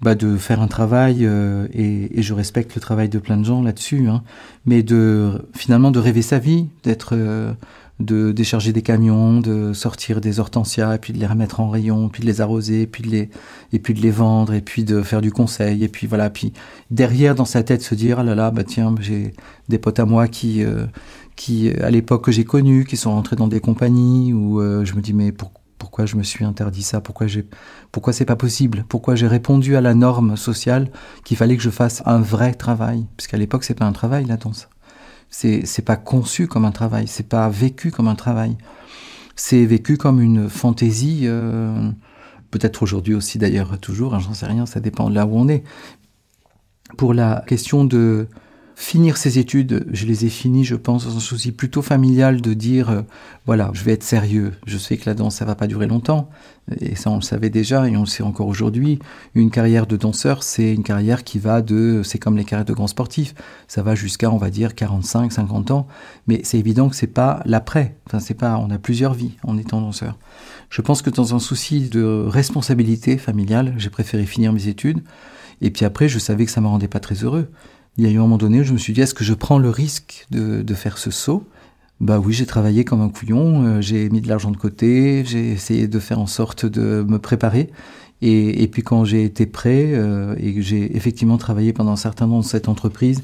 bah, 0.00 0.14
de 0.14 0.36
faire 0.36 0.60
un 0.60 0.68
travail, 0.68 1.18
euh, 1.22 1.66
et, 1.72 2.22
je 2.22 2.34
respecte 2.34 2.74
le 2.74 2.80
travail 2.80 3.08
de 3.08 3.18
plein 3.18 3.36
de 3.36 3.44
gens 3.44 3.62
là-dessus, 3.62 4.06
hein, 4.08 4.22
mais 4.66 4.82
de 4.82 5.46
finalement 5.54 5.90
de 5.90 5.98
rêver 5.98 6.22
sa 6.22 6.38
vie, 6.38 6.68
d'être 6.84 7.10
euh, 7.12 7.52
de 8.00 8.32
décharger 8.32 8.72
des 8.72 8.82
camions, 8.82 9.40
de 9.40 9.72
sortir 9.72 10.20
des 10.20 10.40
hortensias, 10.40 10.96
et 10.96 10.98
puis 10.98 11.12
de 11.12 11.18
les 11.18 11.26
remettre 11.26 11.60
en 11.60 11.68
rayon, 11.70 12.08
puis 12.08 12.22
de 12.22 12.26
les 12.26 12.40
arroser, 12.40 12.86
puis 12.86 13.02
de 13.02 13.08
les, 13.08 13.30
et 13.72 13.78
puis 13.78 13.94
de 13.94 14.00
les 14.00 14.10
vendre, 14.10 14.52
et 14.52 14.60
puis 14.60 14.84
de 14.84 15.02
faire 15.02 15.20
du 15.20 15.30
conseil, 15.30 15.84
et 15.84 15.88
puis 15.88 16.06
voilà, 16.06 16.28
puis 16.30 16.52
derrière 16.90 17.34
dans 17.34 17.44
sa 17.44 17.62
tête 17.62 17.82
se 17.82 17.94
dire, 17.94 18.18
ah 18.18 18.24
là 18.24 18.34
là, 18.34 18.50
bah 18.50 18.64
tiens, 18.64 18.94
j'ai 19.00 19.32
des 19.68 19.78
potes 19.78 20.00
à 20.00 20.06
moi 20.06 20.26
qui, 20.26 20.64
euh, 20.64 20.86
qui 21.36 21.70
à 21.70 21.90
l'époque 21.90 22.24
que 22.24 22.32
j'ai 22.32 22.44
connu, 22.44 22.84
qui 22.84 22.96
sont 22.96 23.12
rentrés 23.12 23.36
dans 23.36 23.48
des 23.48 23.60
compagnies, 23.60 24.32
où 24.32 24.60
euh, 24.60 24.84
je 24.84 24.94
me 24.94 25.00
dis, 25.00 25.12
mais 25.12 25.32
pourquoi 25.78 26.06
je 26.06 26.16
me 26.16 26.24
suis 26.24 26.44
interdit 26.44 26.82
ça? 26.82 27.00
Pourquoi 27.00 27.28
j'ai, 27.28 27.46
pourquoi 27.92 28.12
c'est 28.12 28.24
pas 28.24 28.36
possible? 28.36 28.84
Pourquoi 28.88 29.14
j'ai 29.14 29.28
répondu 29.28 29.76
à 29.76 29.80
la 29.80 29.94
norme 29.94 30.36
sociale 30.36 30.90
qu'il 31.24 31.36
fallait 31.36 31.56
que 31.56 31.62
je 31.62 31.70
fasse 31.70 32.02
un 32.06 32.18
vrai 32.18 32.54
travail? 32.54 33.06
Parce 33.16 33.28
qu'à 33.28 33.36
l'époque, 33.36 33.62
c'est 33.62 33.74
pas 33.74 33.84
un 33.84 33.92
travail, 33.92 34.24
la 34.24 34.36
danse. 34.36 34.68
C'est 35.36 35.84
pas 35.84 35.96
conçu 35.96 36.46
comme 36.46 36.64
un 36.64 36.70
travail, 36.70 37.08
c'est 37.08 37.28
pas 37.28 37.48
vécu 37.48 37.90
comme 37.90 38.08
un 38.08 38.14
travail. 38.14 38.56
C'est 39.36 39.66
vécu 39.66 39.96
comme 39.96 40.20
une 40.20 40.48
fantaisie 40.48 41.22
euh, 41.24 41.90
Peut-être 42.54 42.84
aujourd'hui 42.84 43.14
aussi 43.14 43.36
d'ailleurs 43.38 43.80
toujours, 43.80 44.14
hein, 44.14 44.20
j'en 44.20 44.32
sais 44.32 44.46
rien, 44.46 44.64
ça 44.64 44.78
dépend 44.78 45.10
de 45.10 45.14
là 45.16 45.26
où 45.26 45.36
on 45.36 45.48
est. 45.48 45.64
Pour 46.96 47.12
la 47.12 47.42
question 47.48 47.84
de 47.84 48.28
finir 48.76 49.16
ses 49.16 49.38
études, 49.38 49.86
je 49.92 50.06
les 50.06 50.24
ai 50.24 50.28
finies, 50.28 50.64
je 50.64 50.74
pense, 50.74 51.06
dans 51.06 51.16
un 51.16 51.20
souci 51.20 51.52
plutôt 51.52 51.82
familial 51.82 52.40
de 52.40 52.54
dire, 52.54 52.90
euh, 52.90 53.02
voilà, 53.46 53.70
je 53.72 53.84
vais 53.84 53.92
être 53.92 54.02
sérieux. 54.02 54.52
Je 54.66 54.78
sais 54.78 54.96
que 54.96 55.08
la 55.08 55.14
danse, 55.14 55.36
ça 55.36 55.44
va 55.44 55.54
pas 55.54 55.66
durer 55.66 55.86
longtemps, 55.86 56.28
et 56.80 56.96
ça 56.96 57.10
on 57.10 57.16
le 57.16 57.22
savait 57.22 57.50
déjà, 57.50 57.88
et 57.88 57.96
on 57.96 58.00
le 58.00 58.06
sait 58.06 58.22
encore 58.22 58.48
aujourd'hui. 58.48 58.98
Une 59.34 59.50
carrière 59.50 59.86
de 59.86 59.96
danseur, 59.96 60.42
c'est 60.42 60.74
une 60.74 60.82
carrière 60.82 61.22
qui 61.22 61.38
va 61.38 61.62
de, 61.62 62.02
c'est 62.04 62.18
comme 62.18 62.36
les 62.36 62.44
carrières 62.44 62.64
de 62.64 62.72
grands 62.72 62.88
sportifs, 62.88 63.34
ça 63.68 63.82
va 63.82 63.94
jusqu'à, 63.94 64.30
on 64.30 64.38
va 64.38 64.50
dire, 64.50 64.74
45, 64.74 65.32
50 65.32 65.70
ans, 65.70 65.86
mais 66.26 66.40
c'est 66.42 66.58
évident 66.58 66.88
que 66.88 66.96
c'est 66.96 67.06
pas 67.06 67.42
l'après. 67.44 67.96
Enfin, 68.06 68.18
c'est 68.18 68.34
pas, 68.34 68.58
on 68.58 68.70
a 68.70 68.78
plusieurs 68.78 69.14
vies 69.14 69.36
en 69.44 69.56
étant 69.56 69.80
danseur. 69.80 70.18
Je 70.68 70.82
pense 70.82 71.02
que 71.02 71.10
dans 71.10 71.34
un 71.34 71.38
souci 71.38 71.88
de 71.88 72.24
responsabilité 72.26 73.18
familiale, 73.18 73.74
j'ai 73.76 73.90
préféré 73.90 74.26
finir 74.26 74.52
mes 74.52 74.66
études, 74.66 75.02
et 75.60 75.70
puis 75.70 75.84
après, 75.84 76.08
je 76.08 76.18
savais 76.18 76.44
que 76.44 76.50
ça 76.50 76.60
me 76.60 76.66
rendait 76.66 76.88
pas 76.88 77.00
très 77.00 77.14
heureux 77.14 77.48
il 77.96 78.04
y 78.04 78.06
a 78.06 78.10
eu 78.10 78.16
un 78.16 78.22
moment 78.22 78.38
donné 78.38 78.60
où 78.60 78.64
je 78.64 78.72
me 78.72 78.78
suis 78.78 78.92
dit, 78.92 79.00
est-ce 79.00 79.14
que 79.14 79.24
je 79.24 79.34
prends 79.34 79.58
le 79.58 79.70
risque 79.70 80.26
de, 80.30 80.62
de 80.62 80.74
faire 80.74 80.98
ce 80.98 81.10
saut? 81.10 81.46
Bah 82.00 82.18
oui, 82.18 82.32
j'ai 82.32 82.46
travaillé 82.46 82.84
comme 82.84 83.00
un 83.00 83.08
couillon, 83.08 83.64
euh, 83.64 83.80
j'ai 83.80 84.10
mis 84.10 84.20
de 84.20 84.28
l'argent 84.28 84.50
de 84.50 84.56
côté, 84.56 85.24
j'ai 85.24 85.52
essayé 85.52 85.86
de 85.86 85.98
faire 86.00 86.18
en 86.18 86.26
sorte 86.26 86.66
de 86.66 87.04
me 87.06 87.18
préparer. 87.18 87.70
Et, 88.20 88.68
puis 88.68 88.82
quand 88.82 89.04
j'ai 89.04 89.24
été 89.24 89.44
prêt 89.44 89.92
euh, 89.92 90.34
et 90.38 90.54
que 90.54 90.62
j'ai 90.62 90.96
effectivement 90.96 91.36
travaillé 91.36 91.74
pendant 91.74 91.92
un 91.92 91.96
certain 91.96 92.24
temps 92.24 92.36
dans 92.36 92.42
cette 92.42 92.68
entreprise, 92.68 93.22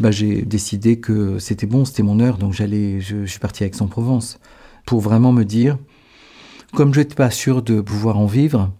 bah 0.00 0.10
j'ai 0.10 0.42
décidé 0.42 1.00
que 1.00 1.38
c'était 1.38 1.66
bon, 1.66 1.86
c'était 1.86 2.02
mon 2.02 2.20
heure, 2.20 2.36
donc 2.36 2.52
j'allais, 2.52 3.00
je, 3.00 3.24
je, 3.24 3.30
suis 3.30 3.40
parti 3.40 3.64
à 3.64 3.68
Aix-en-Provence 3.68 4.38
pour 4.84 5.00
vraiment 5.00 5.32
me 5.32 5.44
dire, 5.44 5.78
comme 6.74 6.92
je 6.92 7.00
n'étais 7.00 7.14
pas 7.14 7.30
sûr 7.30 7.62
de 7.62 7.80
pouvoir 7.80 8.18
en 8.18 8.26
vivre, 8.26 8.70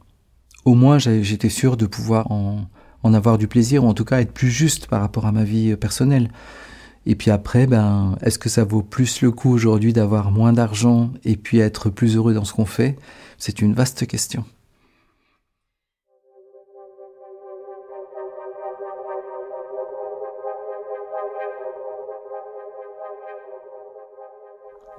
au 0.67 0.75
moins 0.75 0.99
j'étais 0.99 1.49
sûr 1.49 1.79
de 1.79 1.87
pouvoir 1.87 2.31
en, 2.31 2.67
en 3.05 3.15
avoir 3.15 3.39
du 3.39 3.47
plaisir, 3.47 3.85
ou 3.85 3.87
en 3.87 3.95
tout 3.95 4.05
cas 4.05 4.21
être 4.21 4.33
plus 4.33 4.51
juste 4.51 4.89
par 4.89 5.01
rapport 5.01 5.27
à 5.27 5.33
ma 5.33 5.45
vie 5.45 5.71
euh, 5.71 5.77
personnelle. 5.77 6.31
Et 7.07 7.15
puis 7.15 7.31
après, 7.31 7.67
ben, 7.67 8.17
est-ce 8.23 8.39
que 8.39 8.49
ça 8.49 8.65
vaut 8.65 8.83
plus 8.83 9.21
le 9.21 9.31
coup 9.31 9.51
aujourd'hui 9.53 9.93
d'avoir 9.93 10.31
moins 10.31 10.55
d'argent 10.55 11.13
et 11.25 11.37
puis 11.37 11.59
être 11.59 11.91
plus 11.91 12.17
heureux 12.17 12.35
dans 12.35 12.45
ce 12.45 12.55
qu'on 12.55 12.65
fait? 12.65 12.97
C'est 13.39 13.61
une 13.61 13.75
vaste 13.75 14.07
question. 14.07 14.45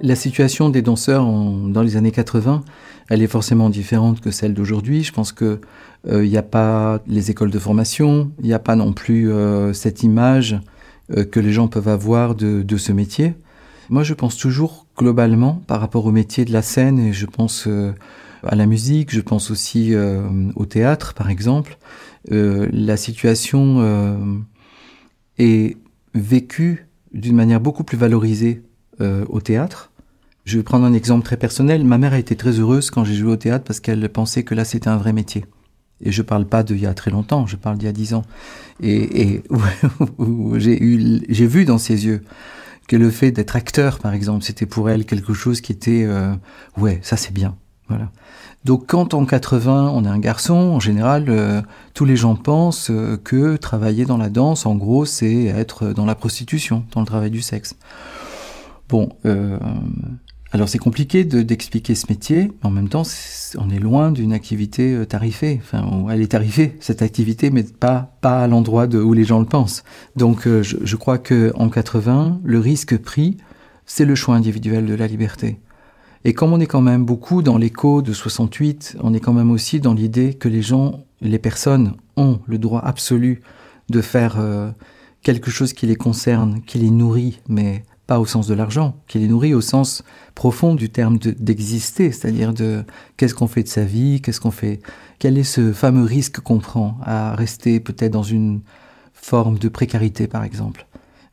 La 0.02 0.16
situation 0.16 0.70
des 0.70 0.82
danseurs 0.82 1.26
dans 1.26 1.82
les 1.82 1.96
années 1.96 2.12
80, 2.12 2.64
elle 3.10 3.22
est 3.22 3.28
forcément 3.28 3.70
différente 3.70 4.20
que 4.20 4.30
celle 4.30 4.54
d'aujourd'hui. 4.54 5.04
Je 5.04 5.14
pense 5.14 5.32
que 5.32 5.62
il 6.06 6.14
euh, 6.14 6.28
n'y 6.28 6.38
a 6.38 6.44
pas 6.44 7.00
les 7.08 7.32
écoles 7.32 7.50
de 7.50 7.58
formation, 7.60 8.32
il 8.40 8.46
n'y 8.46 8.54
a 8.54 8.60
pas 8.60 8.76
non 8.76 8.94
plus 8.94 9.32
euh, 9.32 9.74
cette 9.74 10.04
image 10.04 10.60
euh, 11.16 11.24
que 11.24 11.40
les 11.40 11.52
gens 11.52 11.68
peuvent 11.68 11.88
avoir 11.88 12.36
de, 12.36 12.62
de, 12.62 12.78
ce 12.78 12.92
métier. 12.92 13.34
Moi, 13.90 14.04
je 14.04 14.14
pense 14.14 14.38
toujours 14.38 14.86
globalement 14.98 15.62
par 15.66 15.80
rapport 15.80 16.06
au 16.06 16.12
métier 16.12 16.46
de 16.46 16.52
la 16.52 16.62
scène 16.62 17.00
et 17.00 17.14
je 17.14 17.26
pense 17.26 17.68
à 18.44 18.56
la 18.56 18.66
musique, 18.66 19.14
je 19.14 19.22
pense 19.22 19.52
aussi 19.52 19.94
au 20.56 20.66
théâtre, 20.66 21.14
par 21.14 21.30
exemple. 21.30 21.78
la 22.32 22.98
situation 22.98 24.44
est 25.38 25.78
vécue 26.16 26.88
d'une 27.14 27.36
manière 27.36 27.60
beaucoup 27.60 27.84
plus 27.84 27.98
valorisée 27.98 28.64
au 29.00 29.42
théâtre. 29.42 29.92
Je 30.46 30.58
vais 30.58 30.64
prendre 30.64 30.86
un 30.86 30.94
exemple 30.94 31.26
très 31.26 31.38
personnel. 31.38 31.84
Ma 31.84 31.98
mère 31.98 32.14
a 32.14 32.20
été 32.20 32.36
très 32.36 32.60
heureuse 32.60 32.92
quand 32.92 33.04
j'ai 33.04 33.16
joué 33.16 33.32
au 33.32 33.36
théâtre 33.36 33.66
parce 33.66 33.80
qu'elle 33.80 34.08
pensait 34.10 34.44
que 34.44 34.54
là 34.54 34.64
c'était 34.64 34.90
un 34.90 34.98
vrai 34.98 35.12
métier. 35.12 35.46
Et 36.02 36.12
je 36.12 36.22
parle 36.22 36.46
pas 36.46 36.64
d'il 36.64 36.80
y 36.80 36.86
a 36.86 36.94
très 36.94 37.10
longtemps, 37.10 37.48
je 37.48 37.56
parle 37.56 37.78
d'il 37.78 37.86
y 37.86 37.90
a 37.90 37.94
dix 37.94 38.14
ans. 38.14 38.24
Et, 38.82 39.22
et 39.22 39.44
j'ai 40.58 40.84
eu, 40.84 41.22
j'ai 41.30 41.48
vu 41.48 41.66
dans 41.66 41.78
ses 41.78 42.06
yeux 42.06 42.24
que 42.88 42.96
le 42.96 43.10
fait 43.10 43.32
d'être 43.32 43.56
acteur, 43.56 44.00
par 44.00 44.14
exemple, 44.14 44.44
c'était 44.44 44.66
pour 44.66 44.90
elle 44.90 45.06
quelque 45.06 45.34
chose 45.34 45.62
qui 45.62 45.72
était, 45.72 46.04
euh, 46.06 46.34
ouais, 46.78 47.00
ça 47.02 47.18
c'est 47.18 47.34
bien. 47.34 47.56
Voilà. 47.88 48.12
Donc 48.64 48.88
quand 48.88 49.14
en 49.14 49.26
80 49.26 49.92
on 49.94 50.06
est 50.06 50.10
un 50.10 50.20
garçon, 50.20 50.56
en 50.56 50.80
général, 50.80 51.26
euh, 51.30 51.62
tous 51.94 52.06
les 52.06 52.16
gens 52.16 52.36
pensent 52.36 52.90
euh, 52.90 53.18
que 53.18 53.58
travailler 53.58 54.06
dans 54.06 54.18
la 54.18 54.30
danse, 54.30 54.66
en 54.66 54.76
gros, 54.76 55.06
c'est 55.06 55.46
être 55.46 55.94
dans 55.94 56.06
la 56.06 56.16
prostitution, 56.16 56.84
dans 56.92 57.02
le 57.02 57.08
travail 57.08 57.32
du 57.32 57.42
sexe. 57.42 57.76
Bon, 58.88 59.10
euh, 59.26 59.58
alors 60.52 60.70
c'est 60.70 60.78
compliqué 60.78 61.24
d'expliquer 61.24 61.96
ce 61.96 62.06
métier, 62.08 62.52
mais 62.62 62.68
en 62.68 62.70
même 62.70 62.88
temps, 62.88 63.04
on 63.58 63.70
est 63.70 63.80
loin 63.80 64.12
d'une 64.12 64.32
activité 64.32 64.94
euh, 64.94 65.06
tarifée. 65.06 65.60
Enfin, 65.62 66.06
elle 66.12 66.22
est 66.22 66.32
tarifée 66.32 66.78
cette 66.80 67.02
activité, 67.02 67.50
mais 67.50 67.64
pas 67.64 68.16
pas 68.22 68.44
à 68.44 68.48
l'endroit 68.48 68.88
où 68.88 69.14
les 69.14 69.24
gens 69.24 69.40
le 69.40 69.46
pensent. 69.46 69.84
Donc, 70.16 70.48
euh, 70.48 70.62
je, 70.62 70.78
je, 70.84 70.96
crois 70.96 71.18
que 71.18 71.52
en 71.56 71.70
80, 71.70 72.42
le 72.44 72.60
risque 72.60 72.98
pris, 72.98 73.38
c'est 73.88 74.06
le 74.06 74.16
choix 74.16 74.36
individuel 74.36 74.86
de 74.86 74.94
la 74.94 75.08
liberté. 75.08 75.60
Et 76.26 76.34
comme 76.34 76.54
on 76.54 76.60
est 76.60 76.68
quand 76.68 76.82
même 76.82 77.06
beaucoup 77.06 77.42
dans 77.42 77.58
l'écho 77.58 78.02
de 78.02 78.14
68, 78.14 78.98
on 79.02 79.14
est 79.14 79.20
quand 79.20 79.34
même 79.34 79.52
aussi 79.52 79.80
dans 79.80 79.94
l'idée 79.94 80.34
que 80.34 80.48
les 80.48 80.64
gens, 80.64 81.06
les 81.22 81.38
personnes 81.38 81.94
ont 82.18 82.40
le 82.48 82.58
droit 82.58 82.82
absolu 82.82 83.42
de 83.90 84.02
faire 84.02 84.38
quelque 85.22 85.52
chose 85.52 85.74
qui 85.74 85.86
les 85.86 85.96
concerne, 85.96 86.62
qui 86.66 86.80
les 86.80 86.90
nourrit, 86.90 87.42
mais 87.48 87.84
pas 88.08 88.20
au 88.20 88.26
sens 88.26 88.48
de 88.48 88.54
l'argent, 88.54 88.96
qui 89.08 89.20
les 89.20 89.28
nourrit 89.28 89.54
au 89.54 89.62
sens 89.62 90.04
profond 90.36 90.76
du 90.76 90.90
terme 90.90 91.18
d'exister, 91.18 92.12
c'est-à-dire 92.12 92.54
de 92.54 92.84
qu'est-ce 93.18 93.34
qu'on 93.34 93.48
fait 93.48 93.64
de 93.64 93.68
sa 93.68 93.84
vie, 93.84 94.22
qu'est-ce 94.22 94.40
qu'on 94.40 94.52
fait, 94.52 94.80
quel 95.20 95.38
est 95.38 95.44
ce 95.44 95.74
fameux 95.74 96.04
risque 96.04 96.40
qu'on 96.40 96.60
prend 96.60 96.98
à 97.04 97.36
rester 97.36 97.80
peut-être 97.80 98.12
dans 98.12 98.24
une 98.24 98.62
forme 99.14 99.58
de 99.58 99.70
précarité 99.70 100.28
par 100.28 100.44
exemple. 100.44 100.86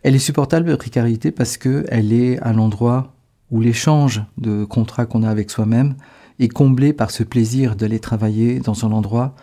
Elle 0.03 0.15
est 0.15 0.21
supportable 0.21 0.71
de 0.71 0.77
précarité 0.77 1.31
parce 1.31 1.57
que 1.57 1.85
elle 1.89 2.13
est 2.13 2.39
à 2.39 2.53
l'endroit 2.53 3.15
où 3.51 3.61
l'échange 3.61 4.23
de 4.39 4.65
contrats 4.65 5.07
qu'on 5.07 5.23
a 5.23 5.31
avec 5.31 5.51
soi-même 5.51 5.95
est 6.39 6.49
comblé 6.49 6.93
par 6.93 7.11
ce 7.11 7.23
plaisir 7.23 7.77
d'aller 7.77 8.01
travailler 8.01 8.59
dans 8.61 8.85
un 8.87 8.93
endroit 8.93 9.35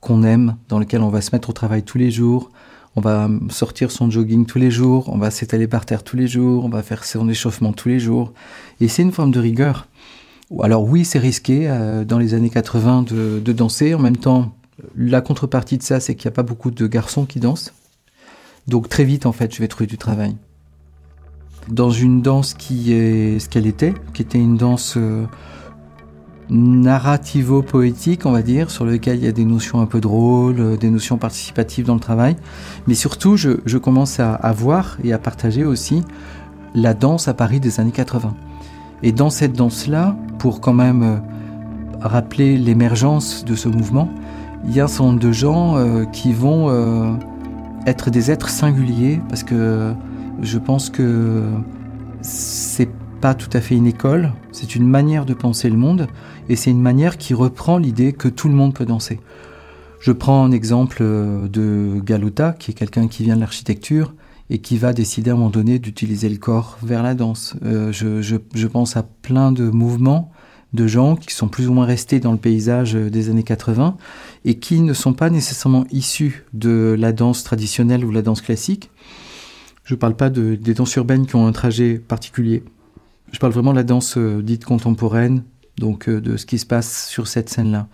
qu'on 0.00 0.22
aime, 0.22 0.56
dans 0.68 0.78
lequel 0.78 1.02
on 1.02 1.08
va 1.08 1.20
se 1.20 1.34
mettre 1.34 1.50
au 1.50 1.52
travail 1.52 1.82
tous 1.82 1.98
les 1.98 2.10
jours, 2.10 2.50
on 2.96 3.02
va 3.02 3.28
sortir 3.50 3.90
son 3.90 4.10
jogging 4.10 4.46
tous 4.46 4.58
les 4.58 4.70
jours, 4.70 5.10
on 5.12 5.18
va 5.18 5.30
s'étaler 5.30 5.68
par 5.68 5.84
terre 5.84 6.02
tous 6.02 6.16
les 6.16 6.26
jours, 6.26 6.64
on 6.64 6.70
va 6.70 6.82
faire 6.82 7.04
son 7.04 7.28
échauffement 7.28 7.74
tous 7.74 7.90
les 7.90 8.00
jours. 8.00 8.32
Et 8.80 8.88
c'est 8.88 9.02
une 9.02 9.12
forme 9.12 9.30
de 9.30 9.38
rigueur. 9.38 9.86
Alors 10.62 10.84
oui, 10.84 11.04
c'est 11.04 11.18
risqué 11.18 11.68
euh, 11.68 12.04
dans 12.04 12.18
les 12.18 12.32
années 12.32 12.48
80 12.48 13.02
de, 13.02 13.52
danser. 13.52 13.94
En 13.94 13.98
même 13.98 14.16
temps, 14.16 14.54
la 14.96 15.20
contrepartie 15.20 15.76
de 15.76 15.82
ça, 15.82 16.00
c'est 16.00 16.14
qu'il 16.14 16.28
n'y 16.28 16.32
a 16.32 16.36
pas 16.36 16.42
beaucoup 16.42 16.70
de 16.70 16.86
garçons 16.86 17.26
qui 17.26 17.38
dansent. 17.38 17.74
Donc 18.66 18.88
très 18.88 19.04
vite, 19.04 19.26
en 19.26 19.32
fait, 19.32 19.54
je 19.54 19.60
vais 19.60 19.68
trouver 19.68 19.86
du 19.86 19.98
travail. 19.98 20.34
Dans 21.68 21.90
une 21.90 22.22
danse 22.22 22.54
qui 22.54 22.92
est 22.92 23.40
ce 23.40 23.48
qu'elle 23.48 23.66
était, 23.66 23.92
qui 24.14 24.22
était 24.22 24.38
une 24.38 24.56
danse 24.56 24.94
euh, 24.96 25.26
narrativo-poétique, 26.50 28.24
on 28.24 28.32
va 28.32 28.42
dire, 28.42 28.70
sur 28.70 28.84
lequel 28.84 29.18
il 29.18 29.24
y 29.24 29.28
a 29.28 29.32
des 29.32 29.44
notions 29.44 29.80
un 29.80 29.86
peu 29.86 30.00
drôles, 30.00 30.60
euh, 30.60 30.76
des 30.76 30.90
notions 30.90 31.18
participatives 31.18 31.86
dans 31.86 31.94
le 31.94 32.00
travail. 32.00 32.36
Mais 32.86 32.94
surtout, 32.94 33.36
je, 33.36 33.78
commence 33.78 34.20
à, 34.20 34.52
voir 34.52 34.98
et 35.02 35.12
à 35.12 35.18
partager 35.18 35.64
aussi 35.64 36.02
la 36.74 36.94
danse 36.94 37.28
à 37.28 37.34
Paris 37.34 37.60
des 37.60 37.80
années 37.80 37.90
80. 37.90 38.34
Et 39.02 39.12
dans 39.12 39.30
cette 39.30 39.52
danse-là, 39.52 40.16
pour 40.38 40.60
quand 40.60 40.72
même 40.72 41.02
euh, 41.02 41.16
rappeler 42.00 42.56
l'émergence 42.58 43.44
de 43.44 43.54
ce 43.54 43.68
mouvement, 43.68 44.08
il 44.64 44.74
y 44.74 44.80
a 44.80 44.84
un 44.84 44.88
certain 44.88 45.04
nombre 45.04 45.20
de 45.20 45.32
gens 45.32 45.76
euh, 45.76 46.04
qui 46.04 46.32
vont 46.32 47.18
être 47.86 48.10
des 48.10 48.30
êtres 48.30 48.50
singuliers, 48.50 49.20
parce 49.28 49.44
que 49.44 49.92
je 50.42 50.58
pense 50.58 50.90
que 50.90 51.44
c'est 52.20 52.88
pas 53.20 53.34
tout 53.34 53.50
à 53.52 53.60
fait 53.60 53.74
une 53.74 53.86
école, 53.86 54.32
c'est 54.52 54.74
une 54.74 54.86
manière 54.86 55.24
de 55.24 55.34
penser 55.34 55.70
le 55.70 55.76
monde, 55.76 56.06
et 56.48 56.56
c'est 56.56 56.70
une 56.70 56.80
manière 56.80 57.18
qui 57.18 57.34
reprend 57.34 57.78
l'idée 57.78 58.12
que 58.12 58.28
tout 58.28 58.48
le 58.48 58.54
monde 58.54 58.74
peut 58.74 58.84
danser. 58.84 59.20
Je 60.00 60.12
prends 60.12 60.44
un 60.44 60.52
exemple 60.52 60.98
euh, 61.00 61.48
de 61.48 62.00
Galota, 62.00 62.52
qui 62.52 62.70
est 62.70 62.74
quelqu'un 62.74 63.08
qui 63.08 63.24
vient 63.24 63.34
de 63.34 63.40
l'architecture 63.40 64.14
et 64.50 64.58
qui 64.58 64.76
va 64.76 64.92
décider 64.92 65.30
à 65.30 65.32
un 65.32 65.36
moment 65.36 65.50
donné 65.50 65.78
d'utiliser 65.78 66.28
le 66.28 66.36
corps 66.36 66.78
vers 66.82 67.02
la 67.02 67.14
danse. 67.14 67.56
Euh, 67.64 67.90
je, 67.90 68.66
pense 68.66 68.96
à 68.96 69.02
plein 69.02 69.50
de 69.50 69.68
mouvements 69.68 70.30
de 70.74 70.86
gens 70.86 71.16
qui 71.16 71.34
sont 71.34 71.48
plus 71.48 71.68
ou 71.68 71.72
moins 71.72 71.86
restés 71.86 72.20
dans 72.20 72.32
le 72.32 72.38
paysage 72.38 72.94
des 72.94 73.30
années 73.30 73.42
80 73.42 73.96
et 74.44 74.58
qui 74.58 74.80
ne 74.80 74.92
sont 74.92 75.14
pas 75.14 75.30
nécessairement 75.30 75.86
issus 75.90 76.44
de 76.52 76.94
la 76.98 77.12
danse 77.12 77.42
traditionnelle 77.42 78.04
ou 78.04 78.10
la 78.12 78.22
danse 78.22 78.42
classique. 78.42 78.90
Je 79.84 79.94
ne 79.94 79.98
parle 79.98 80.14
pas 80.14 80.30
de, 80.30 80.54
des 80.54 80.74
danses 80.74 80.94
urbaines 80.96 81.26
qui 81.26 81.34
ont 81.34 81.46
un 81.46 81.52
trajet 81.52 81.94
particulier. 81.94 82.62
Je 83.32 83.38
parle 83.38 83.52
vraiment 83.52 83.72
de 83.72 83.76
la 83.76 83.82
danse 83.82 84.16
euh, 84.16 84.42
dite 84.42 84.64
contemporaine, 84.64 85.42
donc 85.78 86.08
euh, 86.08 86.20
de 86.20 86.36
ce 86.36 86.46
qui 86.46 86.58
se 86.58 86.66
passe 86.66 87.08
sur 87.08 87.28
cette 87.28 87.48
scène-là. 87.48 87.88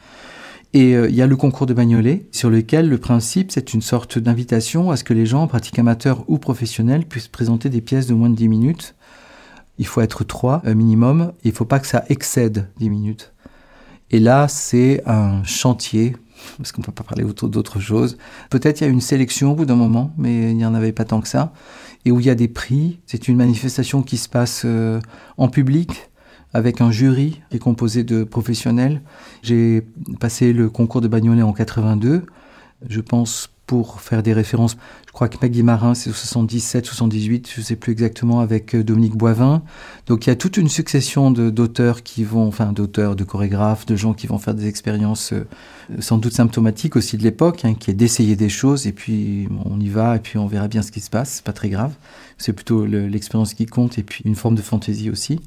Et 0.75 0.95
euh, 0.95 1.09
il 1.09 1.15
y 1.15 1.23
a 1.23 1.27
le 1.27 1.37
concours 1.37 1.67
de 1.67 1.75
Bagnolet, 1.75 2.27
sur 2.33 2.51
lequel 2.51 2.89
le 2.89 2.99
principe, 2.99 3.51
c'est 3.51 3.75
une 3.75 3.83
sorte 3.83 4.19
d'invitation 4.19 4.91
à 4.91 4.97
ce 4.97 5.05
que 5.05 5.15
les 5.15 5.27
gens, 5.27 5.47
pratiques 5.47 5.79
amateurs 5.79 6.25
ou 6.29 6.39
professionnels, 6.39 7.07
puissent 7.07 7.29
présenter 7.29 7.69
des 7.69 7.81
pièces 7.81 8.07
de 8.07 8.15
moins 8.15 8.31
de 8.31 8.37
10 8.37 8.49
minutes. 8.49 8.95
Il 9.79 9.87
faut 9.87 10.01
être 10.01 10.23
trois 10.25 10.63
minimum, 10.65 11.33
il 11.45 11.51
ne 11.51 11.57
faut 11.57 11.65
pas 11.65 11.81
que 11.81 11.87
ça 11.87 12.05
excède 12.09 12.69
10 12.79 12.91
minutes. 12.91 13.33
Et 14.11 14.21
là, 14.21 14.47
c'est 14.49 15.03
un 15.07 15.43
chantier, 15.45 16.15
parce 16.59 16.73
qu'on 16.73 16.83
ne 16.83 16.87
peut 16.87 16.93
pas 16.93 17.05
parler 17.05 17.25
autour 17.25 17.49
d'autre 17.49 17.81
chose. 17.81 18.19
Peut-être 18.51 18.81
il 18.81 18.85
y 18.85 18.87
a 18.87 18.91
une 18.91 19.01
sélection 19.01 19.53
au 19.53 19.55
bout 19.55 19.65
d'un 19.65 19.77
moment, 19.77 20.13
mais 20.19 20.51
il 20.51 20.57
n'y 20.57 20.67
en 20.67 20.75
avait 20.75 20.93
pas 20.93 21.05
tant 21.05 21.21
que 21.21 21.29
ça. 21.29 21.53
Et 22.05 22.11
où 22.11 22.21
il 22.21 22.27
y 22.27 22.31
a 22.31 22.35
des 22.35 22.49
prix. 22.49 23.01
C'est 23.07 23.29
une 23.29 23.37
manifestation 23.37 24.03
qui 24.03 24.17
se 24.17 24.29
passe 24.29 24.63
euh, 24.65 25.01
en 25.37 25.49
public 25.49 26.11
avec 26.55 26.81
un 26.81 26.91
jury 26.91 27.41
qui 27.51 27.57
est 27.57 27.61
composé 27.61 28.05
de 28.05 28.25
professionnels. 28.25 29.01
J'ai 29.43 29.87
passé 30.21 30.53
le 30.53 30.69
concours 30.69 31.01
de 31.01 31.09
Bagnolet 31.09 31.43
en 31.43 31.53
82. 31.53 32.27
Je 32.89 33.01
pense 33.01 33.51
pour 33.73 34.03
faire 34.03 34.23
des 34.23 34.35
références, 34.35 34.77
je 35.07 35.13
crois 35.13 35.31
que 35.31 35.39
Maggie 35.41 35.63
Marin, 35.63 35.95
c'est 35.95 36.13
77, 36.13 36.85
78, 36.85 37.51
je 37.57 37.63
sais 37.63 37.75
plus 37.75 37.93
exactement, 37.93 38.41
avec 38.41 38.75
euh, 38.75 38.85
Dominique 38.85 39.17
Boivin. 39.17 39.63
Donc 40.07 40.27
il 40.27 40.29
y 40.29 40.31
a 40.31 40.37
toute 40.37 40.59
une 40.59 40.69
succession 40.69 41.31
d'auteurs 41.31 42.03
qui 42.03 42.23
vont, 42.23 42.47
enfin 42.47 42.73
d'auteurs, 42.73 43.17
de 43.17 43.25
chorégraphes, 43.25 43.87
de 43.87 43.97
gens 43.97 44.13
qui 44.13 44.27
vont 44.27 44.37
faire 44.37 44.53
des 44.53 44.69
expériences 44.69 45.33
euh, 45.33 45.47
sans 46.01 46.19
doute 46.19 46.35
symptomatiques 46.35 46.97
aussi 46.97 47.17
de 47.17 47.23
l'époque, 47.23 47.65
hein, 47.65 47.73
qui 47.73 47.91
est 47.91 47.95
d'essayer 47.95 48.37
des 48.37 48.51
choses 48.51 48.87
et 48.87 48.93
puis 48.93 49.49
on 49.65 49.81
y 49.81 49.89
va 49.89 50.17
et 50.17 50.19
puis 50.19 50.37
on 50.37 50.47
verra 50.47 50.69
bien 50.69 50.83
ce 50.83 50.93
qui 50.93 51.01
se 51.01 51.09
passe, 51.09 51.37
c'est 51.37 51.45
pas 51.45 51.55
très 51.55 51.71
grave. 51.71 51.95
C'est 52.37 52.53
plutôt 52.53 52.85
l'expérience 52.85 53.55
qui 53.55 53.65
compte 53.65 53.99
et 53.99 54.03
puis 54.03 54.21
une 54.27 54.37
forme 54.37 54.55
de 54.55 54.61
fantaisie 54.61 55.09
aussi. 55.09 55.41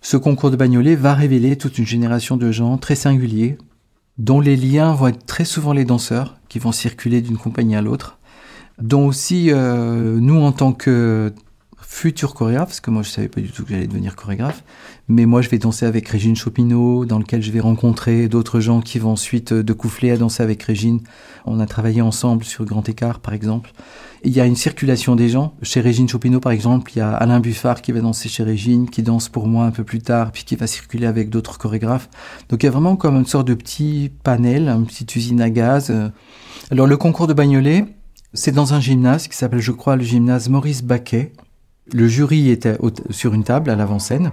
Ce 0.00 0.16
concours 0.16 0.52
de 0.52 0.56
Bagnolet 0.56 0.94
va 0.94 1.14
révéler 1.14 1.56
toute 1.56 1.76
une 1.76 1.86
génération 1.86 2.36
de 2.36 2.52
gens 2.52 2.78
très 2.78 2.94
singuliers, 2.94 3.58
dont 4.20 4.40
les 4.40 4.54
liens 4.54 4.92
vont 4.92 5.08
être 5.08 5.24
très 5.24 5.46
souvent 5.46 5.72
les 5.72 5.86
danseurs, 5.86 6.36
qui 6.50 6.58
vont 6.58 6.72
circuler 6.72 7.22
d'une 7.22 7.38
compagnie 7.38 7.74
à 7.74 7.80
l'autre, 7.80 8.18
dont 8.78 9.06
aussi 9.06 9.50
euh, 9.50 10.18
nous 10.20 10.38
en 10.42 10.52
tant 10.52 10.72
que 10.72 11.32
futur 11.80 12.34
chorégraphe, 12.34 12.68
parce 12.68 12.80
que 12.80 12.90
moi 12.90 13.02
je 13.02 13.08
savais 13.08 13.28
pas 13.28 13.40
du 13.40 13.50
tout 13.50 13.64
que 13.64 13.70
j'allais 13.70 13.86
devenir 13.86 14.16
chorégraphe, 14.16 14.62
mais 15.08 15.24
moi 15.24 15.40
je 15.40 15.48
vais 15.48 15.58
danser 15.58 15.86
avec 15.86 16.06
Régine 16.06 16.36
Chopineau, 16.36 17.06
dans 17.06 17.18
lequel 17.18 17.42
je 17.42 17.50
vais 17.50 17.60
rencontrer 17.60 18.28
d'autres 18.28 18.60
gens 18.60 18.82
qui 18.82 18.98
vont 18.98 19.12
ensuite 19.12 19.52
euh, 19.52 19.62
de 19.62 19.72
couffler 19.72 20.10
à 20.10 20.18
danser 20.18 20.42
avec 20.42 20.62
Régine. 20.64 21.00
On 21.46 21.58
a 21.58 21.66
travaillé 21.66 22.02
ensemble 22.02 22.44
sur 22.44 22.66
Grand 22.66 22.86
Écart 22.90 23.20
par 23.20 23.32
exemple. 23.32 23.72
Il 24.22 24.32
y 24.32 24.40
a 24.40 24.46
une 24.46 24.56
circulation 24.56 25.16
des 25.16 25.28
gens. 25.28 25.54
Chez 25.62 25.80
Régine 25.80 26.08
Chopineau 26.08 26.40
par 26.40 26.52
exemple, 26.52 26.92
il 26.94 26.98
y 26.98 27.02
a 27.02 27.12
Alain 27.12 27.40
Buffard 27.40 27.80
qui 27.80 27.92
va 27.92 28.00
danser 28.00 28.28
chez 28.28 28.42
Régine, 28.42 28.88
qui 28.88 29.02
danse 29.02 29.28
pour 29.28 29.46
moi 29.46 29.64
un 29.64 29.70
peu 29.70 29.84
plus 29.84 30.00
tard, 30.00 30.32
puis 30.32 30.44
qui 30.44 30.56
va 30.56 30.66
circuler 30.66 31.06
avec 31.06 31.30
d'autres 31.30 31.58
chorégraphes. 31.58 32.08
Donc 32.48 32.62
il 32.62 32.66
y 32.66 32.68
a 32.68 32.72
vraiment 32.72 32.96
comme 32.96 33.16
une 33.16 33.26
sorte 33.26 33.48
de 33.48 33.54
petit 33.54 34.10
panel, 34.22 34.68
une 34.68 34.86
petite 34.86 35.14
usine 35.16 35.40
à 35.40 35.50
gaz. 35.50 35.92
Alors 36.70 36.86
le 36.86 36.96
concours 36.96 37.26
de 37.26 37.32
Bagnolet, 37.32 37.86
c'est 38.34 38.52
dans 38.52 38.74
un 38.74 38.80
gymnase 38.80 39.26
qui 39.26 39.36
s'appelle 39.36 39.60
je 39.60 39.72
crois 39.72 39.96
le 39.96 40.04
gymnase 40.04 40.48
Maurice 40.48 40.82
Baquet 40.82 41.32
le 41.92 42.08
jury 42.08 42.50
était 42.50 42.78
sur 43.10 43.34
une 43.34 43.44
table 43.44 43.70
à 43.70 43.76
l'avant-scène, 43.76 44.32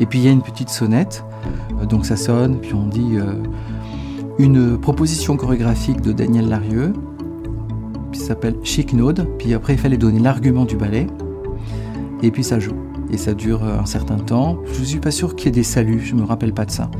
et 0.00 0.06
puis 0.06 0.18
il 0.18 0.24
y 0.24 0.28
a 0.28 0.30
une 0.30 0.42
petite 0.42 0.68
sonnette, 0.68 1.24
euh, 1.80 1.86
donc 1.86 2.06
ça 2.06 2.16
sonne, 2.16 2.60
puis 2.60 2.74
on 2.74 2.86
dit 2.86 3.16
euh, 3.16 3.34
une 4.38 4.78
proposition 4.80 5.36
chorégraphique 5.36 6.00
de 6.00 6.12
Daniel 6.12 6.48
Larieux, 6.48 6.92
qui 8.14 8.20
s'appelle 8.20 8.56
Chic 8.62 8.92
Node, 8.92 9.28
puis 9.38 9.52
après 9.54 9.74
il 9.74 9.78
fallait 9.78 9.96
donner 9.96 10.20
l'argument 10.20 10.64
du 10.64 10.76
ballet, 10.76 11.06
et 12.22 12.30
puis 12.30 12.42
ça 12.42 12.58
joue. 12.58 12.76
Et 13.10 13.18
ça 13.18 13.34
dure 13.34 13.62
euh, 13.64 13.78
un 13.78 13.86
certain 13.86 14.16
temps. 14.16 14.58
Je 14.72 14.80
ne 14.80 14.84
suis 14.84 14.98
pas 14.98 15.10
sûr 15.10 15.36
qu'il 15.36 15.46
y 15.46 15.48
ait 15.48 15.52
des 15.52 15.62
saluts, 15.62 16.00
je 16.04 16.14
ne 16.14 16.20
me 16.20 16.26
rappelle 16.26 16.54
pas 16.54 16.64
de 16.64 16.70
ça. 16.70 16.90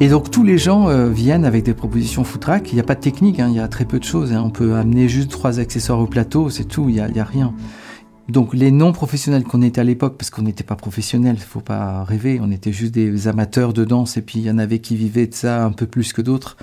Et 0.00 0.08
donc 0.08 0.30
tous 0.30 0.44
les 0.44 0.58
gens 0.58 0.86
viennent 1.08 1.44
avec 1.44 1.64
des 1.64 1.74
propositions 1.74 2.22
footrack. 2.22 2.70
Il 2.70 2.76
n'y 2.76 2.80
a 2.80 2.84
pas 2.84 2.94
de 2.94 3.00
technique, 3.00 3.40
hein, 3.40 3.48
il 3.50 3.56
y 3.56 3.60
a 3.60 3.66
très 3.66 3.84
peu 3.84 3.98
de 3.98 4.04
choses. 4.04 4.32
Hein. 4.32 4.42
On 4.44 4.50
peut 4.50 4.76
amener 4.76 5.08
juste 5.08 5.28
trois 5.28 5.58
accessoires 5.58 5.98
au 5.98 6.06
plateau, 6.06 6.50
c'est 6.50 6.66
tout, 6.66 6.88
il 6.88 6.94
n'y 6.94 7.00
a, 7.00 7.06
a, 7.06 7.24
rien. 7.24 7.52
Donc 8.28 8.52
les 8.52 8.70
non-professionnels 8.70 9.42
qu'on 9.42 9.62
était 9.62 9.80
à 9.80 9.84
l'époque, 9.84 10.16
parce 10.18 10.30
qu'on 10.30 10.42
n'était 10.42 10.62
pas 10.62 10.76
professionnels, 10.76 11.38
faut 11.38 11.60
pas 11.60 12.04
rêver, 12.04 12.40
on 12.42 12.50
était 12.50 12.72
juste 12.72 12.92
des 12.92 13.26
amateurs 13.26 13.72
de 13.72 13.84
danse 13.84 14.16
et 14.18 14.22
puis 14.22 14.38
il 14.38 14.44
y 14.44 14.50
en 14.50 14.58
avait 14.58 14.80
qui 14.80 14.96
vivaient 14.96 15.26
de 15.26 15.34
ça 15.34 15.64
un 15.64 15.72
peu 15.72 15.86
plus 15.86 16.12
que 16.12 16.20
d'autres. 16.20 16.56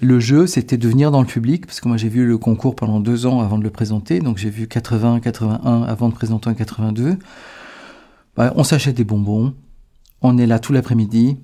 Le 0.00 0.20
jeu, 0.20 0.46
c'était 0.46 0.76
de 0.76 0.88
venir 0.88 1.10
dans 1.10 1.20
le 1.20 1.26
public, 1.26 1.66
parce 1.66 1.80
que 1.80 1.88
moi 1.88 1.96
j'ai 1.96 2.10
vu 2.10 2.26
le 2.26 2.36
concours 2.36 2.76
pendant 2.76 3.00
deux 3.00 3.24
ans 3.24 3.40
avant 3.40 3.56
de 3.56 3.64
le 3.64 3.70
présenter, 3.70 4.18
donc 4.20 4.36
j'ai 4.36 4.50
vu 4.50 4.68
80, 4.68 5.20
81 5.20 5.82
avant 5.82 6.10
de 6.10 6.14
présenter 6.14 6.50
en 6.50 6.54
82. 6.54 7.16
Bah, 8.36 8.52
on 8.56 8.64
s'achète 8.64 8.96
des 8.96 9.04
bonbons, 9.04 9.54
on 10.20 10.36
est 10.36 10.46
là 10.46 10.58
tout 10.58 10.74
l'après-midi, 10.74 11.38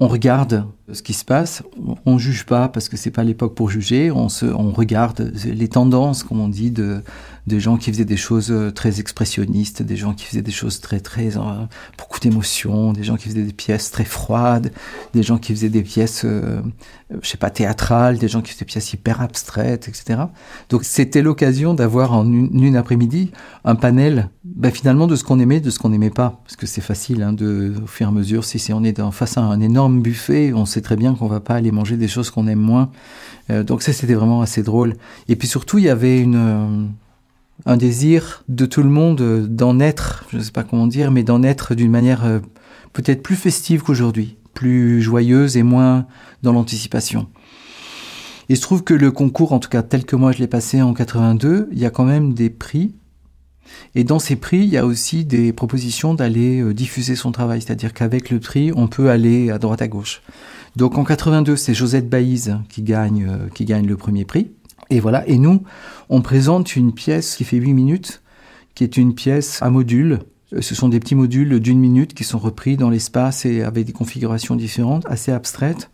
on 0.00 0.08
regarde 0.08 0.66
ce 0.92 1.02
qui 1.02 1.12
se 1.12 1.24
passe, 1.24 1.62
on 2.06 2.18
juge 2.18 2.44
pas 2.44 2.68
parce 2.68 2.88
que 2.88 2.96
c'est 2.96 3.10
pas 3.10 3.24
l'époque 3.24 3.54
pour 3.54 3.70
juger, 3.70 4.10
on 4.10 4.28
se, 4.28 4.46
on 4.46 4.70
regarde 4.70 5.32
les 5.44 5.68
tendances, 5.68 6.22
comme 6.22 6.40
on 6.40 6.48
dit, 6.48 6.70
de, 6.70 7.02
des 7.46 7.58
gens 7.58 7.76
qui 7.76 7.90
faisaient 7.90 8.04
des 8.04 8.16
choses 8.16 8.50
euh, 8.50 8.70
très 8.70 9.00
expressionnistes, 9.00 9.82
des 9.82 9.96
gens 9.96 10.14
qui 10.14 10.26
faisaient 10.26 10.42
des 10.42 10.52
choses 10.52 10.80
très 10.80 11.00
très 11.00 11.36
euh, 11.36 11.40
beaucoup 11.98 12.20
d'émotions, 12.20 12.92
des 12.92 13.02
gens 13.02 13.16
qui 13.16 13.28
faisaient 13.28 13.42
des 13.42 13.52
pièces 13.52 13.90
très 13.90 14.04
froides, 14.04 14.72
des 15.12 15.22
gens 15.22 15.38
qui 15.38 15.52
faisaient 15.52 15.68
des 15.68 15.82
pièces, 15.82 16.22
euh, 16.24 16.60
je 17.20 17.28
sais 17.28 17.38
pas, 17.38 17.50
théâtrales, 17.50 18.18
des 18.18 18.28
gens 18.28 18.42
qui 18.42 18.52
faisaient 18.52 18.60
des 18.60 18.66
pièces 18.66 18.92
hyper 18.92 19.20
abstraites, 19.20 19.88
etc. 19.88 20.20
Donc 20.68 20.84
c'était 20.84 21.22
l'occasion 21.22 21.74
d'avoir 21.74 22.12
en 22.12 22.30
une, 22.32 22.76
après-midi 22.76 23.32
un 23.64 23.74
panel, 23.74 24.28
ben, 24.44 24.70
finalement 24.70 25.08
de 25.08 25.16
ce 25.16 25.24
qu'on 25.24 25.40
aimait, 25.40 25.60
de 25.60 25.70
ce 25.70 25.80
qu'on 25.80 25.88
n'aimait 25.88 26.10
pas, 26.10 26.40
parce 26.44 26.56
que 26.56 26.66
c'est 26.66 26.80
facile 26.80 27.22
hein, 27.22 27.32
de 27.32 27.74
au 27.82 27.86
fur 27.86 28.06
et 28.06 28.08
à 28.08 28.12
mesure. 28.12 28.44
Si, 28.44 28.72
on 28.72 28.84
est 28.84 29.00
en 29.00 29.10
face 29.10 29.36
à 29.36 29.40
un 29.40 29.60
énorme 29.60 30.00
buffet, 30.00 30.52
on 30.54 30.64
sait 30.64 30.81
très 30.82 30.96
bien 30.96 31.14
qu'on 31.14 31.28
va 31.28 31.40
pas 31.40 31.54
aller 31.54 31.70
manger 31.70 31.96
des 31.96 32.08
choses 32.08 32.30
qu'on 32.30 32.46
aime 32.46 32.60
moins. 32.60 32.90
donc 33.48 33.82
ça 33.82 33.92
c'était 33.92 34.14
vraiment 34.14 34.42
assez 34.42 34.62
drôle. 34.62 34.94
Et 35.28 35.36
puis 35.36 35.48
surtout 35.48 35.78
il 35.78 35.84
y 35.84 35.88
avait 35.88 36.20
une 36.20 36.92
un 37.66 37.76
désir 37.76 38.44
de 38.48 38.66
tout 38.66 38.82
le 38.82 38.88
monde 38.88 39.46
d'en 39.48 39.78
être, 39.80 40.24
je 40.30 40.38
ne 40.38 40.42
sais 40.42 40.52
pas 40.52 40.64
comment 40.64 40.86
dire, 40.86 41.10
mais 41.10 41.22
d'en 41.22 41.42
être 41.42 41.74
d'une 41.74 41.90
manière 41.90 42.24
euh, 42.24 42.40
peut-être 42.92 43.22
plus 43.22 43.36
festive 43.36 43.82
qu'aujourd'hui, 43.82 44.36
plus 44.54 45.00
joyeuse 45.00 45.56
et 45.56 45.62
moins 45.62 46.06
dans 46.42 46.52
l'anticipation. 46.52 47.28
Il 48.48 48.56
se 48.56 48.62
trouve 48.62 48.82
que 48.82 48.94
le 48.94 49.10
concours, 49.12 49.52
en 49.52 49.60
tout 49.60 49.68
cas 49.68 49.82
tel 49.82 50.04
que 50.04 50.16
moi 50.16 50.32
je 50.32 50.38
l'ai 50.38 50.48
passé 50.48 50.82
en 50.82 50.92
82, 50.92 51.68
il 51.72 51.78
y 51.78 51.86
a 51.86 51.90
quand 51.90 52.04
même 52.04 52.34
des 52.34 52.50
prix. 52.50 52.94
Et 53.94 54.04
dans 54.04 54.18
ces 54.18 54.36
prix, 54.36 54.58
il 54.58 54.68
y 54.68 54.76
a 54.76 54.86
aussi 54.86 55.24
des 55.24 55.52
propositions 55.52 56.14
d'aller 56.14 56.60
euh, 56.60 56.74
diffuser 56.74 57.16
son 57.16 57.32
travail, 57.32 57.60
c'est-à-dire 57.60 57.92
qu'avec 57.92 58.30
le 58.30 58.40
prix, 58.40 58.72
on 58.74 58.88
peut 58.88 59.10
aller 59.10 59.50
à 59.50 59.58
droite 59.58 59.82
à 59.82 59.88
gauche. 59.88 60.22
Donc 60.76 60.96
en 60.98 61.04
82, 61.04 61.56
c'est 61.56 61.74
Josette 61.74 62.08
Baïse 62.08 62.58
qui 62.68 62.82
gagne, 62.82 63.26
euh, 63.28 63.48
qui 63.54 63.64
gagne 63.64 63.86
le 63.86 63.96
premier 63.96 64.24
prix. 64.24 64.52
Et 64.90 65.00
voilà, 65.00 65.26
et 65.28 65.38
nous, 65.38 65.62
on 66.08 66.22
présente 66.22 66.76
une 66.76 66.92
pièce 66.92 67.36
qui 67.36 67.44
fait 67.44 67.56
8 67.56 67.72
minutes, 67.72 68.22
qui 68.74 68.84
est 68.84 68.96
une 68.96 69.14
pièce 69.14 69.62
à 69.62 69.70
module. 69.70 70.20
Ce 70.60 70.74
sont 70.74 70.88
des 70.88 71.00
petits 71.00 71.14
modules 71.14 71.60
d'une 71.60 71.78
minute 71.78 72.12
qui 72.12 72.24
sont 72.24 72.38
repris 72.38 72.76
dans 72.76 72.90
l'espace 72.90 73.46
et 73.46 73.62
avec 73.62 73.86
des 73.86 73.92
configurations 73.92 74.54
différentes, 74.54 75.06
assez 75.06 75.32
abstraites, 75.32 75.90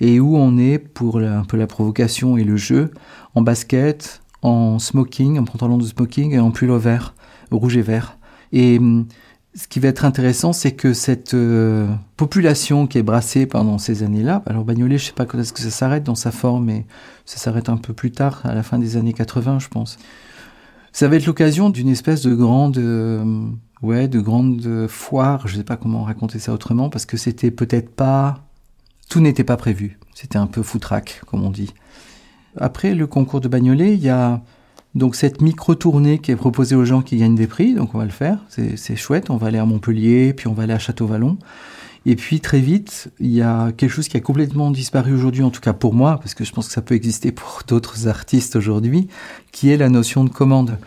et 0.00 0.18
où 0.18 0.36
on 0.36 0.58
est 0.58 0.78
pour 0.78 1.18
un 1.18 1.44
peu 1.44 1.56
la 1.56 1.68
provocation 1.68 2.36
et 2.36 2.42
le 2.42 2.56
jeu, 2.56 2.90
en 3.34 3.42
basket, 3.42 4.20
en 4.42 4.78
smoking, 4.78 5.38
en 5.38 5.44
pantalon 5.44 5.78
de 5.78 5.84
smoking 5.84 6.32
et 6.32 6.38
en 6.38 6.50
pull 6.50 6.70
vert, 6.72 7.14
rouge 7.50 7.76
et 7.76 7.82
vert. 7.82 8.18
Et 8.52 8.78
hum, 8.78 9.06
ce 9.54 9.66
qui 9.66 9.80
va 9.80 9.88
être 9.88 10.04
intéressant, 10.04 10.52
c'est 10.52 10.72
que 10.72 10.92
cette 10.92 11.34
euh, 11.34 11.88
population 12.16 12.86
qui 12.86 12.98
est 12.98 13.02
brassée 13.02 13.46
pendant 13.46 13.78
ces 13.78 14.02
années-là, 14.02 14.42
alors 14.46 14.64
Bagnolet, 14.64 14.98
je 14.98 15.06
sais 15.06 15.12
pas 15.12 15.26
quand 15.26 15.38
est-ce 15.38 15.52
que 15.52 15.60
ça 15.60 15.70
s'arrête 15.70 16.04
dans 16.04 16.14
sa 16.14 16.30
forme, 16.30 16.66
mais 16.66 16.86
ça 17.26 17.38
s'arrête 17.38 17.68
un 17.68 17.76
peu 17.76 17.92
plus 17.92 18.12
tard, 18.12 18.40
à 18.44 18.54
la 18.54 18.62
fin 18.62 18.78
des 18.78 18.96
années 18.96 19.12
80, 19.12 19.58
je 19.58 19.68
pense. 19.68 19.98
Ça 20.92 21.08
va 21.08 21.16
être 21.16 21.26
l'occasion 21.26 21.70
d'une 21.70 21.88
espèce 21.88 22.22
de 22.22 22.34
grande, 22.34 22.78
euh, 22.78 23.44
ouais, 23.82 24.08
de 24.08 24.20
grande 24.20 24.86
foire, 24.88 25.48
je 25.48 25.56
sais 25.56 25.64
pas 25.64 25.76
comment 25.76 26.04
raconter 26.04 26.38
ça 26.38 26.52
autrement, 26.52 26.88
parce 26.88 27.06
que 27.06 27.16
c'était 27.16 27.50
peut-être 27.50 27.90
pas, 27.90 28.44
tout 29.08 29.20
n'était 29.20 29.44
pas 29.44 29.56
prévu. 29.56 29.98
C'était 30.14 30.38
un 30.38 30.46
peu 30.46 30.62
foutraque, 30.62 31.22
comme 31.26 31.44
on 31.44 31.50
dit. 31.50 31.72
Après 32.56 32.94
le 32.94 33.06
concours 33.06 33.40
de 33.40 33.48
Bagnolet, 33.48 33.94
il 33.94 34.02
y 34.02 34.08
a 34.08 34.42
donc 34.94 35.14
cette 35.14 35.40
micro-tournée 35.40 36.18
qui 36.18 36.32
est 36.32 36.36
proposée 36.36 36.74
aux 36.74 36.84
gens 36.84 37.02
qui 37.02 37.16
gagnent 37.16 37.36
des 37.36 37.46
prix, 37.46 37.74
donc 37.74 37.94
on 37.94 37.98
va 37.98 38.04
le 38.04 38.10
faire, 38.10 38.38
c'est 38.48 38.96
chouette, 38.96 39.30
on 39.30 39.36
va 39.36 39.48
aller 39.48 39.58
à 39.58 39.64
Montpellier, 39.64 40.32
puis 40.32 40.48
on 40.48 40.52
va 40.52 40.64
aller 40.64 40.72
à 40.72 40.78
Château-Vallon. 40.78 41.38
Et 42.06 42.16
puis 42.16 42.40
très 42.40 42.60
vite, 42.60 43.10
il 43.20 43.30
y 43.30 43.42
a 43.42 43.72
quelque 43.72 43.90
chose 43.90 44.08
qui 44.08 44.16
a 44.16 44.20
complètement 44.20 44.70
disparu 44.70 45.12
aujourd'hui, 45.12 45.42
en 45.42 45.50
tout 45.50 45.60
cas 45.60 45.74
pour 45.74 45.94
moi, 45.94 46.18
parce 46.18 46.34
que 46.34 46.44
je 46.44 46.52
pense 46.52 46.66
que 46.66 46.72
ça 46.72 46.82
peut 46.82 46.94
exister 46.94 47.30
pour 47.30 47.62
d'autres 47.68 48.08
artistes 48.08 48.56
aujourd'hui, 48.56 49.08
qui 49.52 49.70
est 49.70 49.76
la 49.76 49.88
notion 49.88 50.24
de 50.24 50.30
commande. 50.30 50.78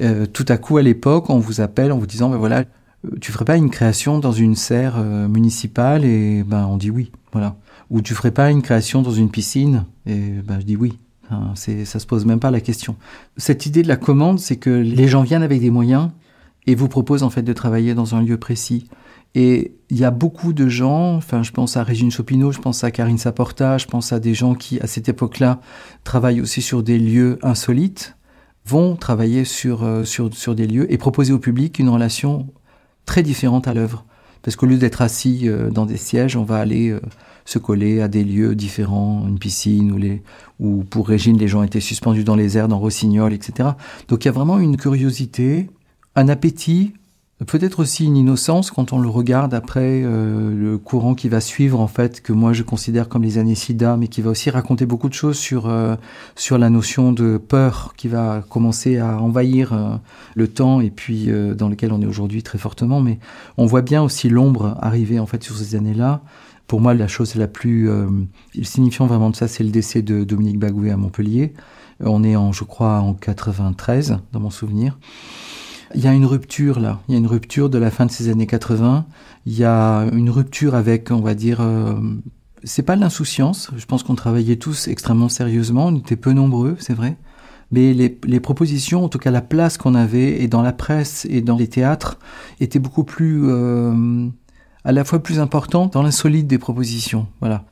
Euh, 0.00 0.26
tout 0.26 0.46
à 0.48 0.56
coup, 0.56 0.78
à 0.78 0.82
l'époque, 0.82 1.30
on 1.30 1.38
vous 1.38 1.60
appelle 1.60 1.92
en 1.92 1.98
vous 1.98 2.06
disant, 2.06 2.30
ben 2.30 2.38
voilà, 2.38 2.64
euh, 3.04 3.16
tu 3.20 3.32
ferais 3.32 3.44
pas 3.44 3.56
une 3.56 3.70
création 3.70 4.18
dans 4.18 4.32
une 4.32 4.56
serre 4.56 4.94
euh, 4.98 5.28
municipale? 5.28 6.04
Et 6.04 6.44
ben 6.44 6.66
on 6.66 6.76
dit 6.76 6.90
oui, 6.90 7.10
voilà. 7.32 7.56
Ou 7.90 8.02
tu 8.02 8.14
ferais 8.14 8.30
pas 8.30 8.50
une 8.50 8.62
création 8.62 9.02
dans 9.02 9.10
une 9.10 9.30
piscine? 9.30 9.84
Et 10.06 10.30
ben 10.44 10.60
je 10.60 10.64
dis 10.64 10.76
oui. 10.76 10.98
Ça 11.54 11.98
se 12.00 12.06
pose 12.06 12.24
même 12.24 12.40
pas 12.40 12.50
la 12.50 12.60
question. 12.60 12.96
Cette 13.36 13.66
idée 13.66 13.82
de 13.82 13.88
la 13.88 13.96
commande, 13.96 14.40
c'est 14.40 14.56
que 14.56 14.70
les 14.70 15.06
gens 15.06 15.22
viennent 15.22 15.42
avec 15.42 15.60
des 15.60 15.70
moyens 15.70 16.10
et 16.66 16.74
vous 16.74 16.88
proposent 16.88 17.22
en 17.22 17.30
fait 17.30 17.42
de 17.42 17.52
travailler 17.52 17.94
dans 17.94 18.14
un 18.14 18.22
lieu 18.22 18.36
précis. 18.36 18.88
Et 19.36 19.74
il 19.90 19.98
y 19.98 20.04
a 20.04 20.10
beaucoup 20.10 20.52
de 20.52 20.68
gens, 20.68 21.14
enfin 21.16 21.44
je 21.44 21.52
pense 21.52 21.76
à 21.76 21.84
Régine 21.84 22.10
Chopineau, 22.10 22.50
je 22.50 22.58
pense 22.58 22.82
à 22.82 22.90
Karine 22.90 23.18
Saporta, 23.18 23.78
je 23.78 23.86
pense 23.86 24.12
à 24.12 24.18
des 24.18 24.34
gens 24.34 24.54
qui 24.54 24.80
à 24.80 24.88
cette 24.88 25.08
époque-là 25.08 25.60
travaillent 26.02 26.40
aussi 26.40 26.62
sur 26.62 26.82
des 26.82 26.98
lieux 26.98 27.38
insolites, 27.42 28.16
vont 28.66 28.96
travailler 28.96 29.44
sur, 29.44 29.84
euh, 29.84 30.04
sur, 30.04 30.34
sur 30.34 30.56
des 30.56 30.66
lieux 30.66 30.92
et 30.92 30.98
proposer 30.98 31.32
au 31.32 31.38
public 31.38 31.78
une 31.78 31.88
relation 31.88 32.48
très 33.06 33.22
différente 33.22 33.68
à 33.68 33.74
l'œuvre. 33.74 34.04
Parce 34.42 34.56
qu'au 34.56 34.66
lieu 34.66 34.78
d'être 34.78 35.02
assis 35.02 35.48
dans 35.70 35.86
des 35.86 35.96
sièges, 35.96 36.36
on 36.36 36.44
va 36.44 36.56
aller 36.56 36.96
se 37.44 37.58
coller 37.58 38.00
à 38.00 38.08
des 38.08 38.24
lieux 38.24 38.54
différents, 38.54 39.26
une 39.26 39.38
piscine, 39.38 39.92
où, 39.92 39.96
les, 39.96 40.22
où 40.60 40.84
pour 40.84 41.08
Régine, 41.08 41.36
les 41.36 41.48
gens 41.48 41.62
étaient 41.62 41.80
suspendus 41.80 42.24
dans 42.24 42.36
les 42.36 42.56
airs, 42.56 42.68
dans 42.68 42.78
Rossignol, 42.78 43.32
etc. 43.32 43.70
Donc 44.08 44.24
il 44.24 44.28
y 44.28 44.30
a 44.30 44.32
vraiment 44.32 44.58
une 44.58 44.76
curiosité, 44.76 45.68
un 46.14 46.28
appétit 46.28 46.94
Peut-être 47.46 47.80
aussi 47.80 48.04
une 48.04 48.18
innocence 48.18 48.70
quand 48.70 48.92
on 48.92 48.98
le 48.98 49.08
regarde 49.08 49.54
après 49.54 50.02
euh, 50.04 50.54
le 50.54 50.76
courant 50.76 51.14
qui 51.14 51.30
va 51.30 51.40
suivre 51.40 51.80
en 51.80 51.86
fait 51.86 52.20
que 52.20 52.34
moi 52.34 52.52
je 52.52 52.62
considère 52.62 53.08
comme 53.08 53.22
les 53.22 53.38
années 53.38 53.54
SIDA, 53.54 53.96
mais 53.96 54.08
qui 54.08 54.20
va 54.20 54.28
aussi 54.28 54.50
raconter 54.50 54.84
beaucoup 54.84 55.08
de 55.08 55.14
choses 55.14 55.38
sur 55.38 55.66
euh, 55.66 55.96
sur 56.36 56.58
la 56.58 56.68
notion 56.68 57.12
de 57.12 57.38
peur 57.38 57.94
qui 57.96 58.08
va 58.08 58.44
commencer 58.46 58.98
à 58.98 59.18
envahir 59.18 59.72
euh, 59.72 59.96
le 60.34 60.48
temps 60.48 60.82
et 60.82 60.90
puis 60.90 61.30
dans 61.56 61.70
lequel 61.70 61.94
on 61.94 62.02
est 62.02 62.06
aujourd'hui 62.06 62.42
très 62.42 62.58
fortement. 62.58 63.00
Mais 63.00 63.18
on 63.56 63.64
voit 63.64 63.82
bien 63.82 64.02
aussi 64.02 64.28
l'ombre 64.28 64.76
arriver 64.78 65.18
en 65.18 65.26
fait 65.26 65.42
sur 65.42 65.56
ces 65.56 65.76
années-là. 65.76 66.20
Pour 66.66 66.82
moi, 66.82 66.92
la 66.92 67.08
chose 67.08 67.34
la 67.36 67.48
plus 67.48 67.90
signifiant 68.62 69.06
vraiment 69.06 69.30
de 69.30 69.36
ça, 69.36 69.48
c'est 69.48 69.64
le 69.64 69.70
décès 69.70 70.02
de 70.02 70.22
Dominique 70.24 70.58
Bagoué 70.58 70.90
à 70.90 70.96
Montpellier. 70.96 71.54
On 72.00 72.22
est 72.22 72.36
en, 72.36 72.52
je 72.52 72.64
crois, 72.64 73.00
en 73.00 73.14
93 73.14 74.18
dans 74.32 74.40
mon 74.40 74.50
souvenir. 74.50 74.96
Il 75.94 76.00
y 76.00 76.06
a 76.06 76.12
une 76.12 76.26
rupture 76.26 76.78
là, 76.78 77.00
il 77.08 77.12
y 77.12 77.14
a 77.16 77.18
une 77.18 77.26
rupture 77.26 77.68
de 77.68 77.78
la 77.78 77.90
fin 77.90 78.06
de 78.06 78.10
ces 78.10 78.28
années 78.28 78.46
80. 78.46 79.06
Il 79.46 79.56
y 79.56 79.64
a 79.64 80.06
une 80.12 80.30
rupture 80.30 80.74
avec, 80.74 81.10
on 81.10 81.20
va 81.20 81.34
dire, 81.34 81.60
euh, 81.60 81.94
c'est 82.62 82.82
pas 82.82 82.96
l'insouciance. 82.96 83.70
Je 83.76 83.86
pense 83.86 84.02
qu'on 84.02 84.14
travaillait 84.14 84.56
tous 84.56 84.88
extrêmement 84.88 85.28
sérieusement. 85.28 85.86
On 85.86 85.96
était 85.96 86.16
peu 86.16 86.32
nombreux, 86.32 86.76
c'est 86.78 86.94
vrai. 86.94 87.16
Mais 87.72 87.92
les, 87.92 88.18
les, 88.24 88.40
propositions, 88.40 89.04
en 89.04 89.08
tout 89.08 89.18
cas 89.18 89.30
la 89.30 89.42
place 89.42 89.78
qu'on 89.78 89.94
avait, 89.94 90.42
et 90.42 90.48
dans 90.48 90.62
la 90.62 90.72
presse 90.72 91.26
et 91.30 91.40
dans 91.40 91.56
les 91.56 91.68
théâtres, 91.68 92.18
étaient 92.60 92.80
beaucoup 92.80 93.04
plus, 93.04 93.42
euh, 93.48 94.26
à 94.84 94.92
la 94.92 95.04
fois 95.04 95.20
plus 95.20 95.38
importantes 95.38 95.92
dans 95.92 96.02
l'insolite 96.02 96.46
des 96.46 96.58
propositions. 96.58 97.28
Voilà. 97.40 97.64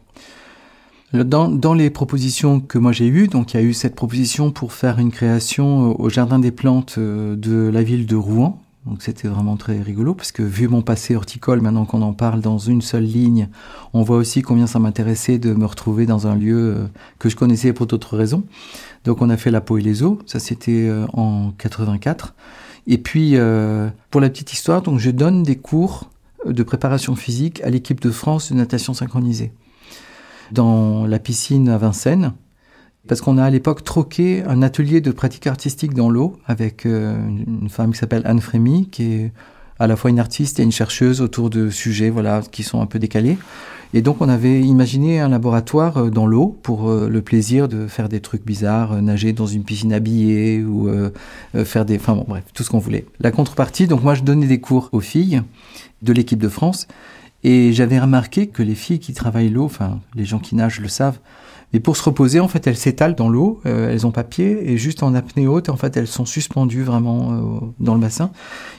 Dans, 1.14 1.48
dans, 1.48 1.72
les 1.72 1.88
propositions 1.88 2.60
que 2.60 2.76
moi 2.76 2.92
j'ai 2.92 3.06
eues, 3.06 3.28
donc 3.28 3.54
il 3.54 3.56
y 3.56 3.60
a 3.60 3.62
eu 3.62 3.72
cette 3.72 3.94
proposition 3.94 4.50
pour 4.50 4.74
faire 4.74 4.98
une 4.98 5.10
création 5.10 5.98
au 5.98 6.10
Jardin 6.10 6.38
des 6.38 6.50
Plantes 6.50 6.96
euh, 6.98 7.34
de 7.34 7.70
la 7.72 7.82
ville 7.82 8.04
de 8.04 8.14
Rouen. 8.14 8.60
Donc 8.84 9.00
c'était 9.00 9.26
vraiment 9.26 9.56
très 9.56 9.80
rigolo 9.80 10.12
parce 10.12 10.32
que 10.32 10.42
vu 10.42 10.68
mon 10.68 10.82
passé 10.82 11.16
horticole, 11.16 11.62
maintenant 11.62 11.86
qu'on 11.86 12.02
en 12.02 12.12
parle 12.12 12.42
dans 12.42 12.58
une 12.58 12.82
seule 12.82 13.04
ligne, 13.04 13.48
on 13.94 14.02
voit 14.02 14.18
aussi 14.18 14.42
combien 14.42 14.66
ça 14.66 14.80
m'intéressait 14.80 15.38
de 15.38 15.54
me 15.54 15.64
retrouver 15.64 16.04
dans 16.04 16.26
un 16.26 16.34
lieu 16.34 16.74
euh, 16.76 16.86
que 17.18 17.30
je 17.30 17.36
connaissais 17.36 17.72
pour 17.72 17.86
d'autres 17.86 18.18
raisons. 18.18 18.44
Donc 19.04 19.22
on 19.22 19.30
a 19.30 19.38
fait 19.38 19.50
la 19.50 19.62
peau 19.62 19.78
et 19.78 19.82
les 19.82 20.02
eaux, 20.02 20.18
ça 20.26 20.38
c'était 20.38 20.88
euh, 20.88 21.06
en 21.14 21.52
84. 21.52 22.34
Et 22.86 22.98
puis 22.98 23.36
pour 24.10 24.20
la 24.20 24.30
petite 24.30 24.52
histoire, 24.52 24.80
donc 24.80 24.98
je 24.98 25.10
donne 25.10 25.42
des 25.42 25.56
cours 25.56 26.10
de 26.46 26.62
préparation 26.62 27.16
physique 27.16 27.62
à 27.62 27.68
l'équipe 27.68 28.00
de 28.00 28.10
France 28.10 28.50
de 28.50 28.56
natation 28.56 28.94
synchronisée 28.94 29.52
dans 30.52 31.06
la 31.06 31.18
piscine 31.18 31.68
à 31.68 31.78
Vincennes, 31.78 32.32
parce 33.08 33.20
qu'on 33.20 33.38
a 33.38 33.44
à 33.44 33.50
l'époque 33.50 33.84
troqué 33.84 34.44
un 34.44 34.62
atelier 34.62 35.00
de 35.00 35.10
pratique 35.10 35.46
artistique 35.46 35.94
dans 35.94 36.10
l'eau 36.10 36.36
avec 36.46 36.86
euh, 36.86 37.18
une 37.46 37.68
femme 37.68 37.92
qui 37.92 37.98
s'appelle 37.98 38.22
Anne 38.24 38.40
Frémy, 38.40 38.88
qui 38.90 39.04
est 39.04 39.32
à 39.78 39.86
la 39.86 39.96
fois 39.96 40.10
une 40.10 40.18
artiste 40.18 40.60
et 40.60 40.62
une 40.62 40.72
chercheuse 40.72 41.20
autour 41.20 41.50
de 41.50 41.70
sujets 41.70 42.10
voilà, 42.10 42.42
qui 42.50 42.62
sont 42.62 42.80
un 42.80 42.86
peu 42.86 42.98
décalés. 42.98 43.38
Et 43.94 44.02
donc 44.02 44.20
on 44.20 44.28
avait 44.28 44.60
imaginé 44.60 45.20
un 45.20 45.28
laboratoire 45.30 45.96
euh, 45.96 46.10
dans 46.10 46.26
l'eau 46.26 46.58
pour 46.62 46.90
euh, 46.90 47.08
le 47.08 47.22
plaisir 47.22 47.68
de 47.68 47.86
faire 47.86 48.10
des 48.10 48.20
trucs 48.20 48.44
bizarres, 48.44 49.00
nager 49.00 49.32
dans 49.32 49.46
une 49.46 49.64
piscine 49.64 49.92
habillée 49.92 50.62
ou 50.62 50.90
faire 51.64 51.86
des... 51.86 51.96
Enfin 51.96 52.14
bon, 52.14 52.26
bref, 52.28 52.44
tout 52.52 52.62
ce 52.62 52.70
qu'on 52.70 52.78
voulait. 52.78 53.06
La 53.20 53.30
contrepartie, 53.30 53.86
donc 53.86 54.02
moi 54.02 54.14
je 54.14 54.22
donnais 54.22 54.46
des 54.46 54.60
cours 54.60 54.90
aux 54.92 55.00
filles 55.00 55.42
de 56.02 56.12
l'équipe 56.12 56.40
de 56.40 56.48
France 56.48 56.86
et 57.44 57.72
j'avais 57.72 57.98
remarqué 57.98 58.48
que 58.48 58.62
les 58.62 58.74
filles 58.74 58.98
qui 58.98 59.14
travaillent 59.14 59.50
l'eau, 59.50 59.64
enfin 59.64 60.00
les 60.14 60.24
gens 60.24 60.38
qui 60.38 60.54
nagent 60.54 60.80
le 60.80 60.88
savent, 60.88 61.18
mais 61.72 61.80
pour 61.80 61.96
se 61.96 62.02
reposer, 62.02 62.40
en 62.40 62.48
fait, 62.48 62.66
elles 62.66 62.76
s'étalent 62.76 63.14
dans 63.14 63.28
l'eau, 63.28 63.60
euh, 63.66 63.90
elles 63.90 64.06
ont 64.06 64.10
pas 64.10 64.24
pied, 64.24 64.70
et 64.70 64.78
juste 64.78 65.02
en 65.02 65.14
apnée 65.14 65.46
haute, 65.46 65.68
en 65.68 65.76
fait, 65.76 65.96
elles 65.96 66.06
sont 66.06 66.24
suspendues 66.24 66.82
vraiment 66.82 67.32
euh, 67.32 67.60
dans 67.78 67.94
le 67.94 68.00
bassin. 68.00 68.30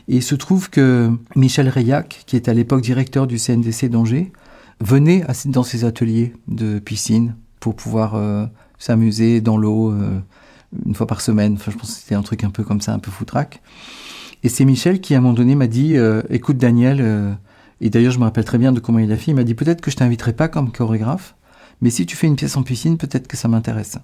Et 0.07 0.17
il 0.17 0.23
se 0.23 0.33
trouve 0.33 0.69
que 0.69 1.11
Michel 1.35 1.69
Rayac, 1.69 2.23
qui 2.25 2.35
est 2.35 2.49
à 2.49 2.53
l'époque 2.53 2.81
directeur 2.81 3.27
du 3.27 3.37
CNDC 3.37 3.89
d'Angers, 3.89 4.31
venait 4.81 5.23
dans 5.45 5.63
ses 5.63 5.85
ateliers 5.85 6.33
de 6.47 6.79
piscine 6.79 7.35
pour 7.59 7.75
pouvoir 7.75 8.15
euh, 8.15 8.45
s'amuser 8.79 9.41
dans 9.41 9.57
l'eau 9.57 9.93
une 10.85 10.95
fois 10.95 11.05
par 11.05 11.21
semaine. 11.21 11.55
Enfin, 11.55 11.71
je 11.71 11.77
pense 11.77 11.93
que 11.93 11.99
c'était 11.99 12.15
un 12.15 12.21
truc 12.23 12.43
un 12.43 12.49
peu 12.49 12.63
comme 12.63 12.81
ça, 12.81 12.93
un 12.93 12.99
peu 12.99 13.11
foutraque. 13.11 13.61
Et 14.41 14.49
c'est 14.49 14.63
Michel 14.63 15.01
qui, 15.01 15.13
à 15.13 15.17
un 15.17 15.21
moment 15.21 15.33
donné, 15.33 15.53
m'a 15.53 15.67
dit, 15.67 15.97
écoute 16.29 16.57
Daniel, 16.57 17.37
et 17.81 17.89
d'ailleurs, 17.89 18.11
je 18.11 18.19
me 18.19 18.23
rappelle 18.23 18.45
très 18.45 18.57
bien 18.57 18.71
de 18.71 18.79
comment 18.79 18.99
il 18.99 19.11
a 19.11 19.17
fait. 19.17 19.31
Il 19.31 19.35
m'a 19.35 19.43
dit 19.43 19.55
peut-être 19.55 19.81
que 19.81 19.91
je 19.91 19.95
t'inviterai 19.95 20.33
pas 20.33 20.47
comme 20.47 20.71
chorégraphe, 20.71 21.35
mais 21.81 21.89
si 21.89 22.05
tu 22.05 22.15
fais 22.15 22.27
une 22.27 22.35
pièce 22.35 22.57
en 22.57 22.63
piscine, 22.63 22.97
peut-être 22.97 23.27
que 23.27 23.37
ça 23.37 23.47
m'intéresse. 23.47 23.97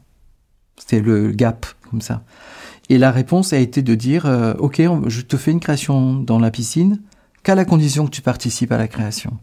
C'était 0.77 1.01
le 1.01 1.31
gap, 1.31 1.65
comme 1.89 2.01
ça. 2.01 2.23
Et 2.89 2.97
la 2.97 3.11
réponse 3.11 3.53
a 3.53 3.57
été 3.57 3.81
de 3.81 3.95
dire 3.95 4.25
euh, 4.25 4.53
Ok, 4.59 4.81
je 5.07 5.21
te 5.21 5.38
fais 5.38 5.51
une 5.51 5.59
création 5.59 6.15
dans 6.15 6.39
la 6.39 6.51
piscine, 6.51 7.01
qu'à 7.43 7.55
la 7.55 7.65
condition 7.65 8.05
que 8.05 8.11
tu 8.11 8.21
participes 8.21 8.71
à 8.71 8.77
la 8.77 8.88
création. 8.88 9.38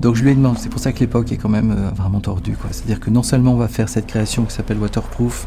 Donc 0.00 0.14
je 0.14 0.22
lui 0.22 0.30
ai 0.30 0.34
demandé, 0.34 0.58
c'est 0.58 0.70
pour 0.70 0.80
ça 0.80 0.92
que 0.92 1.00
l'époque 1.00 1.30
est 1.30 1.36
quand 1.36 1.50
même 1.50 1.72
euh, 1.72 1.90
vraiment 1.90 2.20
tordue. 2.20 2.56
C'est-à-dire 2.70 3.00
que 3.00 3.10
non 3.10 3.22
seulement 3.22 3.52
on 3.52 3.58
va 3.58 3.68
faire 3.68 3.88
cette 3.88 4.06
création 4.06 4.44
qui 4.44 4.54
s'appelle 4.54 4.78
Waterproof, 4.78 5.46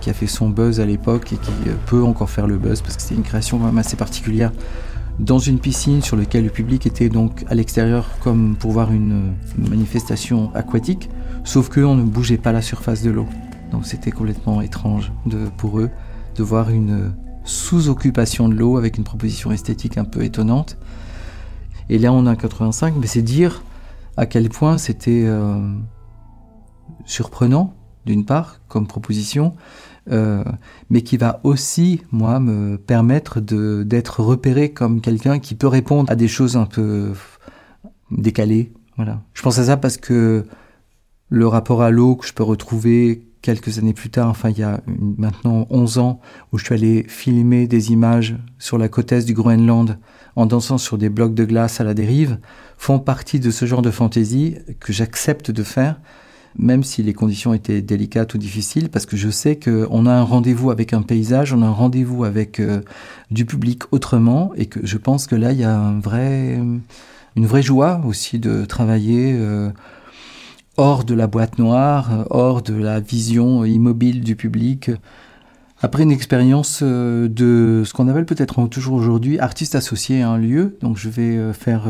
qui 0.00 0.10
a 0.10 0.14
fait 0.14 0.26
son 0.26 0.50
buzz 0.50 0.80
à 0.80 0.86
l'époque 0.86 1.32
et 1.32 1.36
qui 1.36 1.68
euh, 1.68 1.74
peut 1.86 2.02
encore 2.02 2.30
faire 2.30 2.46
le 2.46 2.56
buzz 2.56 2.80
parce 2.80 2.96
que 2.96 3.02
c'était 3.02 3.14
une 3.14 3.22
création 3.22 3.58
même 3.58 3.78
assez 3.78 3.96
particulière 3.96 4.52
dans 5.20 5.38
une 5.38 5.58
piscine 5.58 6.00
sur 6.00 6.16
laquelle 6.16 6.44
le 6.44 6.50
public 6.50 6.86
était 6.86 7.10
donc 7.10 7.44
à 7.48 7.54
l'extérieur 7.54 8.08
comme 8.20 8.56
pour 8.56 8.72
voir 8.72 8.90
une, 8.90 9.34
manifestation 9.58 10.50
aquatique, 10.54 11.10
sauf 11.44 11.68
qu'on 11.68 11.94
ne 11.94 12.02
bougeait 12.02 12.38
pas 12.38 12.52
la 12.52 12.62
surface 12.62 13.02
de 13.02 13.10
l'eau. 13.10 13.26
Donc 13.70 13.86
c'était 13.86 14.10
complètement 14.10 14.62
étrange 14.62 15.12
pour 15.58 15.78
eux 15.78 15.90
de 16.36 16.42
voir 16.42 16.70
une 16.70 17.12
sous-occupation 17.44 18.48
de 18.48 18.54
l'eau 18.54 18.78
avec 18.78 18.96
une 18.96 19.04
proposition 19.04 19.52
esthétique 19.52 19.98
un 19.98 20.04
peu 20.04 20.24
étonnante. 20.24 20.78
Et 21.90 21.98
là 21.98 22.12
on 22.12 22.24
a 22.26 22.34
85, 22.34 22.94
mais 22.98 23.06
c'est 23.06 23.22
dire 23.22 23.62
à 24.16 24.26
quel 24.26 24.48
point 24.48 24.78
c'était 24.78 25.24
euh, 25.26 25.72
surprenant 27.04 27.74
d'une 28.06 28.24
part 28.24 28.60
comme 28.68 28.86
proposition, 28.86 29.54
euh, 30.10 30.44
mais 30.88 31.02
qui 31.02 31.16
va 31.16 31.40
aussi, 31.44 32.02
moi, 32.10 32.40
me 32.40 32.76
permettre 32.76 33.40
d'être 33.40 34.20
repéré 34.20 34.72
comme 34.72 35.00
quelqu'un 35.00 35.38
qui 35.38 35.54
peut 35.54 35.66
répondre 35.68 36.10
à 36.10 36.16
des 36.16 36.28
choses 36.28 36.56
un 36.56 36.66
peu 36.66 37.12
décalées. 38.10 38.72
Voilà. 38.96 39.22
Je 39.34 39.42
pense 39.42 39.58
à 39.58 39.64
ça 39.64 39.76
parce 39.76 39.96
que 39.96 40.44
le 41.28 41.46
rapport 41.46 41.82
à 41.82 41.90
l'eau 41.90 42.16
que 42.16 42.26
je 42.26 42.32
peux 42.32 42.42
retrouver 42.42 43.26
quelques 43.42 43.78
années 43.78 43.94
plus 43.94 44.10
tard, 44.10 44.28
enfin 44.28 44.50
il 44.50 44.58
y 44.58 44.62
a 44.62 44.80
maintenant 44.86 45.66
11 45.70 45.98
ans, 45.98 46.20
où 46.52 46.58
je 46.58 46.64
suis 46.64 46.74
allé 46.74 47.04
filmer 47.08 47.66
des 47.66 47.92
images 47.92 48.36
sur 48.58 48.76
la 48.76 48.88
côte 48.88 49.12
est 49.12 49.24
du 49.24 49.34
Groenland 49.34 49.98
en 50.36 50.46
dansant 50.46 50.78
sur 50.78 50.98
des 50.98 51.08
blocs 51.08 51.34
de 51.34 51.44
glace 51.44 51.80
à 51.80 51.84
la 51.84 51.94
dérive, 51.94 52.38
font 52.76 52.98
partie 52.98 53.40
de 53.40 53.50
ce 53.50 53.64
genre 53.64 53.82
de 53.82 53.90
fantaisie 53.90 54.58
que 54.78 54.92
j'accepte 54.92 55.50
de 55.50 55.62
faire 55.62 56.00
même 56.58 56.82
si 56.82 57.02
les 57.02 57.12
conditions 57.12 57.54
étaient 57.54 57.82
délicates 57.82 58.34
ou 58.34 58.38
difficiles, 58.38 58.88
parce 58.88 59.06
que 59.06 59.16
je 59.16 59.30
sais 59.30 59.58
qu'on 59.58 60.06
a 60.06 60.12
un 60.12 60.22
rendez-vous 60.22 60.70
avec 60.70 60.92
un 60.92 61.02
paysage, 61.02 61.52
on 61.52 61.62
a 61.62 61.66
un 61.66 61.72
rendez-vous 61.72 62.24
avec 62.24 62.60
euh, 62.60 62.80
du 63.30 63.46
public 63.46 63.82
autrement, 63.92 64.52
et 64.56 64.66
que 64.66 64.84
je 64.84 64.98
pense 64.98 65.26
que 65.26 65.36
là, 65.36 65.52
il 65.52 65.60
y 65.60 65.64
a 65.64 65.76
une 67.36 67.46
vraie 67.46 67.62
joie 67.62 68.00
aussi 68.04 68.38
de 68.38 68.64
travailler 68.64 69.34
euh, 69.38 69.70
hors 70.76 71.04
de 71.04 71.14
la 71.14 71.26
boîte 71.26 71.58
noire, 71.58 72.26
hors 72.30 72.62
de 72.62 72.74
la 72.74 73.00
vision 73.00 73.64
immobile 73.64 74.22
du 74.22 74.34
public. 74.34 74.90
Après 75.82 76.02
une 76.02 76.12
expérience 76.12 76.80
euh, 76.82 77.28
de 77.28 77.84
ce 77.86 77.92
qu'on 77.94 78.08
appelle 78.08 78.26
peut-être 78.26 78.66
toujours 78.66 78.94
aujourd'hui 78.94 79.38
artiste 79.38 79.76
associé 79.76 80.20
à 80.22 80.30
un 80.30 80.38
lieu, 80.38 80.76
donc 80.82 80.98
je 80.98 81.08
vais 81.08 81.52
faire 81.52 81.84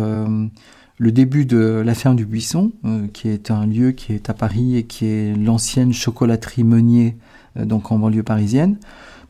le 1.01 1.13
début 1.13 1.47
de 1.47 1.83
la 1.83 1.95
ferme 1.95 2.15
du 2.15 2.27
Buisson, 2.27 2.73
euh, 2.85 3.07
qui 3.11 3.31
est 3.31 3.51
un 3.51 3.65
lieu 3.65 3.93
qui 3.93 4.13
est 4.13 4.29
à 4.29 4.35
Paris 4.35 4.77
et 4.77 4.83
qui 4.83 5.07
est 5.07 5.35
l'ancienne 5.35 5.95
chocolaterie 5.95 6.63
Meunier, 6.63 7.17
euh, 7.57 7.65
donc 7.65 7.91
en 7.91 7.99
banlieue 7.99 8.23
parisienne. 8.23 8.77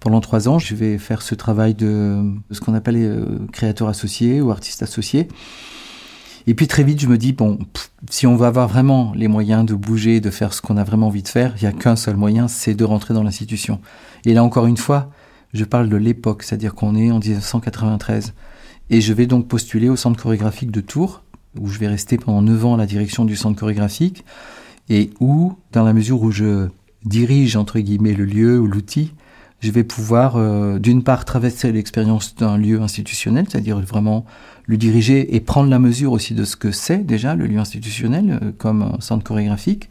Pendant 0.01 0.21
trois 0.21 0.49
ans, 0.49 0.59
je 0.59 0.75
vais 0.75 0.99
faire 0.99 1.23
ce 1.23 1.37
travail 1.37 1.75
de, 1.75 2.25
ce 2.51 2.61
qu'on 2.61 2.75
appelle 2.75 2.97
euh, 2.97 3.39
créateur 3.53 3.87
associé 3.87 4.41
ou 4.41 4.51
artiste 4.51 4.83
associé. 4.83 5.29
Et 6.49 6.55
puis 6.55 6.67
très 6.67 6.83
vite, 6.83 7.01
je 7.01 7.07
me 7.07 7.17
dis, 7.17 7.33
bon, 7.33 7.61
si 8.11 8.27
on 8.27 8.35
veut 8.35 8.49
avoir 8.49 8.67
vraiment 8.67 9.13
les 9.15 9.29
moyens 9.29 9.65
de 9.65 9.75
bouger, 9.75 10.19
de 10.19 10.31
faire 10.31 10.53
ce 10.53 10.61
qu'on 10.61 10.77
a 10.77 10.83
vraiment 10.83 11.07
envie 11.07 11.23
de 11.23 11.29
faire, 11.29 11.55
il 11.59 11.63
n'y 11.63 11.69
a 11.69 11.73
qu'un 11.73 11.95
seul 11.95 12.17
moyen, 12.17 12.49
c'est 12.49 12.75
de 12.75 12.83
rentrer 12.83 13.15
dans 13.15 13.23
l'institution. 13.23 13.81
Et 14.25 14.35
là, 14.35 14.43
encore 14.43 14.67
une 14.67 14.77
fois, 14.77 15.13
je 15.55 15.65
parle 15.65 15.89
de 15.89 15.97
l'époque, 15.97 16.43
c'est-à-dire 16.43 16.75
qu'on 16.75 16.97
est 16.97 17.13
en 17.13 17.21
1993. 17.21 18.35
Et 18.93 19.01
je 19.01 19.13
vais 19.13 19.27
donc 19.27 19.47
postuler 19.47 19.89
au 19.89 19.95
centre 19.95 20.21
chorégraphique 20.21 20.73
de 20.73 20.81
Tours, 20.81 21.23
où 21.59 21.69
je 21.69 21.79
vais 21.79 21.89
rester 21.89 22.17
pendant 22.17 22.43
9 22.43 22.65
ans 22.67 22.75
à 22.75 22.77
la 22.77 22.87
direction 22.87 23.25
du 23.25 23.37
centre 23.37 23.59
chorégraphique, 23.59 24.25
et 24.89 25.11
où, 25.21 25.55
dans 25.73 25.85
la 25.85 25.93
mesure 25.93 26.23
où 26.23 26.31
je 26.31 26.69
dirige 27.05 27.57
entre 27.57 27.79
guillemets 27.79 28.13
le 28.13 28.25
lieu 28.25 28.59
ou 28.59 28.67
l'outil, 28.67 29.13
je 29.61 29.71
vais 29.71 29.85
pouvoir 29.85 30.37
euh, 30.37 30.79
d'une 30.79 31.03
part 31.03 31.25
traverser 31.25 31.71
l'expérience 31.71 32.35
d'un 32.35 32.57
lieu 32.57 32.81
institutionnel, 32.81 33.47
c'est-à-dire 33.49 33.79
vraiment 33.81 34.25
le 34.67 34.77
diriger 34.77 35.35
et 35.35 35.41
prendre 35.41 35.69
la 35.69 35.79
mesure 35.79 36.13
aussi 36.13 36.35
de 36.35 36.45
ce 36.45 36.57
que 36.57 36.71
c'est 36.71 36.99
déjà 36.99 37.35
le 37.35 37.47
lieu 37.47 37.59
institutionnel 37.59 38.39
euh, 38.43 38.53
comme 38.57 38.97
centre 39.01 39.25
chorégraphique, 39.25 39.91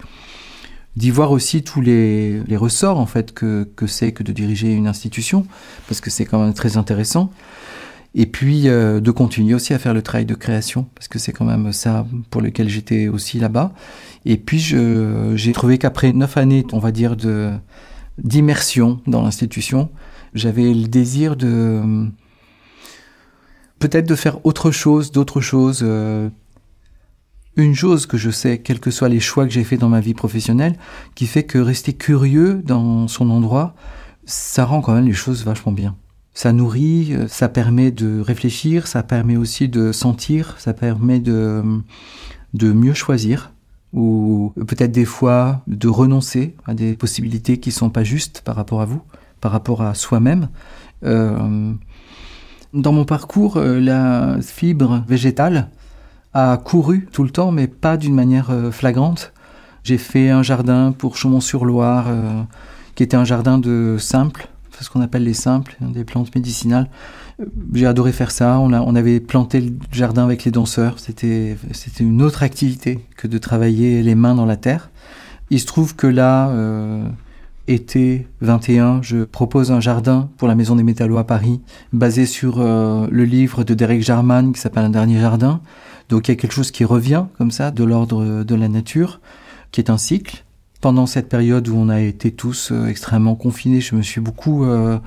d'y 0.96 1.12
voir 1.12 1.32
aussi 1.32 1.62
tous 1.62 1.82
les, 1.82 2.40
les, 2.44 2.58
ressorts 2.58 3.00
en 3.00 3.06
fait 3.06 3.32
que, 3.32 3.70
que 3.76 3.86
c'est 3.86 4.12
que 4.12 4.24
de 4.24 4.32
diriger 4.32 4.74
une 4.74 4.88
institution, 4.88 5.46
parce 5.88 6.02
que 6.02 6.10
c'est 6.10 6.26
quand 6.26 6.44
même 6.44 6.54
très 6.54 6.78
intéressant. 6.78 7.32
Et 8.16 8.26
puis 8.26 8.68
euh, 8.68 9.00
de 9.00 9.12
continuer 9.12 9.54
aussi 9.54 9.74
à 9.74 9.80
faire 9.80 9.94
le 9.94 10.02
travail 10.02 10.26
de 10.26 10.36
création, 10.36 10.88
parce 10.96 11.08
que 11.08 11.20
c'est 11.20 11.32
quand 11.32 11.46
même 11.46 11.72
ça 11.72 12.06
pour 12.30 12.42
lequel 12.42 12.70
j'étais 12.70 13.08
aussi 13.08 13.40
là-bas. 13.40 13.74
Et 14.26 14.38
puis 14.38 14.60
j'ai 14.60 15.52
trouvé 15.54 15.78
qu'après 15.78 16.12
neuf 16.12 16.38
années, 16.38 16.66
on 16.74 16.80
va 16.80 16.92
dire, 16.92 17.16
d'immersion 18.18 19.00
dans 19.08 19.22
l'institution, 19.22 19.90
j'avais 20.34 20.74
le 20.74 20.88
désir 20.88 21.36
de 21.36 22.10
peut-être 23.80 24.08
de 24.08 24.16
faire 24.16 24.46
autre 24.46 24.72
chose, 24.72 25.12
d'autres 25.12 25.42
choses. 25.42 25.80
Euh, 25.82 26.30
une 27.56 27.76
chose 27.76 28.06
que 28.06 28.18
je 28.18 28.30
sais, 28.30 28.60
quels 28.60 28.80
que 28.80 28.92
soient 28.92 29.10
les 29.10 29.20
choix 29.20 29.46
que 29.46 29.52
j'ai 29.52 29.64
faits 29.64 29.80
dans 29.80 29.90
ma 29.90 30.00
vie 30.00 30.14
professionnelle, 30.14 30.78
qui 31.16 31.28
fait 31.28 31.44
que 31.44 31.58
rester 31.58 31.94
curieux 31.94 32.62
dans 32.64 33.08
son 33.08 33.30
endroit, 33.30 33.76
ça 34.26 34.64
rend 34.64 34.82
quand 34.82 34.94
même 34.94 35.08
les 35.08 35.14
choses 35.14 35.44
vachement 35.44 35.72
bien. 35.72 35.98
Ça 36.40 36.54
nourrit, 36.54 37.10
euh, 37.12 37.28
ça 37.28 37.50
permet 37.50 37.92
de 37.92 38.22
réfléchir, 38.22 38.88
ça 38.88 39.04
permet 39.04 39.36
aussi 39.36 39.68
de 39.68 39.92
sentir, 39.92 40.56
ça 40.58 40.74
permet 40.74 41.20
de, 41.20 41.62
mieux 42.62 42.94
choisir 42.94 43.52
ou 43.92 44.54
peut-être 44.56 44.94
des 44.94 45.04
fois 45.04 45.64
de 45.68 45.90
renoncer 45.90 46.56
à 46.66 46.74
des 46.74 46.94
possibilités 46.94 47.58
qui 47.58 47.74
sont 47.74 47.90
pas 47.90 48.06
justes 48.06 48.42
par 48.46 48.56
rapport 48.56 48.80
à 48.80 48.86
vous, 48.86 49.02
par 49.42 49.52
rapport 49.52 49.82
à 49.82 49.94
soi-même. 49.96 50.48
Euh, 51.04 51.74
dans 52.74 52.94
mon 52.94 53.04
parcours, 53.04 53.58
euh, 53.58 53.82
la 53.82 54.38
fibre 54.42 55.04
végétale 55.10 55.68
a 56.34 56.56
couru 56.56 57.10
tout 57.12 57.26
le 57.26 57.32
temps, 57.32 57.52
mais 57.52 57.68
pas 57.68 57.98
d'une 57.98 58.16
manière 58.16 58.50
flagrante. 58.72 59.34
J'ai 59.84 59.98
fait 59.98 60.30
un 60.30 60.44
jardin 60.44 60.94
pour 60.98 61.18
Chaumont-sur-Loire, 61.18 62.08
qui 62.96 63.04
était 63.04 63.18
un 63.18 63.26
jardin 63.26 63.58
de 63.58 63.98
simples, 64.00 64.48
ce 64.84 64.90
qu'on 64.90 65.02
appelle 65.02 65.24
les 65.24 65.34
simples, 65.34 65.76
des 65.82 66.04
plantes 66.04 66.34
médicinales. 66.36 66.90
J'ai 67.74 67.86
adoré 67.86 68.12
faire 68.12 68.32
ça. 68.32 68.60
On, 68.60 68.74
a, 68.74 69.00
avait 69.00 69.20
planté 69.20 69.62
le 69.62 69.72
jardin 69.92 70.24
avec 70.24 70.44
les 70.44 70.52
danseurs. 70.52 71.00
C'était, 71.00 71.58
c'était 71.72 72.04
une 72.04 72.22
autre 72.22 72.44
activité 72.44 73.06
que 73.16 73.28
de 73.28 73.38
travailler 73.38 74.04
les 74.04 74.16
mains 74.16 74.36
dans 74.36 74.46
la 74.46 74.58
terre. 74.58 74.90
Il 75.50 75.60
se 75.60 75.66
trouve 75.66 75.96
que 75.96 76.08
là, 76.08 76.50
euh, 76.50 77.04
été 77.68 78.28
21, 78.42 79.02
je 79.02 79.24
propose 79.24 79.72
un 79.72 79.80
jardin 79.80 80.30
pour 80.38 80.48
la 80.48 80.56
Maison 80.56 80.76
des 80.76 80.84
Métallos 80.84 81.18
à 81.18 81.26
Paris, 81.26 81.62
basé 81.94 82.26
sur 82.26 82.60
euh, 82.60 83.08
le 83.10 83.24
livre 83.26 83.64
de 83.64 83.74
Derek 83.74 84.02
Jarman 84.02 84.54
qui 84.54 84.60
s'appelle 84.60 84.86
Un 84.86 84.90
dernier 84.90 85.20
jardin. 85.20 85.62
Donc 86.10 86.28
il 86.28 86.32
y 86.32 86.34
a 86.34 86.36
quelque 86.36 86.54
chose 86.54 86.72
qui 86.72 86.86
revient 86.86 87.26
comme 87.38 87.52
ça 87.52 87.72
de 87.72 87.84
l'ordre 87.84 88.44
de 88.44 88.56
la 88.56 88.68
nature, 88.68 89.22
qui 89.72 89.82
est 89.82 89.90
un 89.90 89.98
cycle. 89.98 90.44
Pendant 90.82 91.08
cette 91.08 91.28
période 91.28 91.68
où 91.68 91.76
on 91.76 91.90
a 91.90 92.00
été 92.00 92.32
tous 92.32 92.72
euh, 92.72 92.88
extrêmement 92.88 93.36
confinés, 93.36 93.82
je 93.82 93.96
me 93.96 94.02
suis 94.02 94.22
beaucoup 94.22 94.64
euh, 94.64 94.98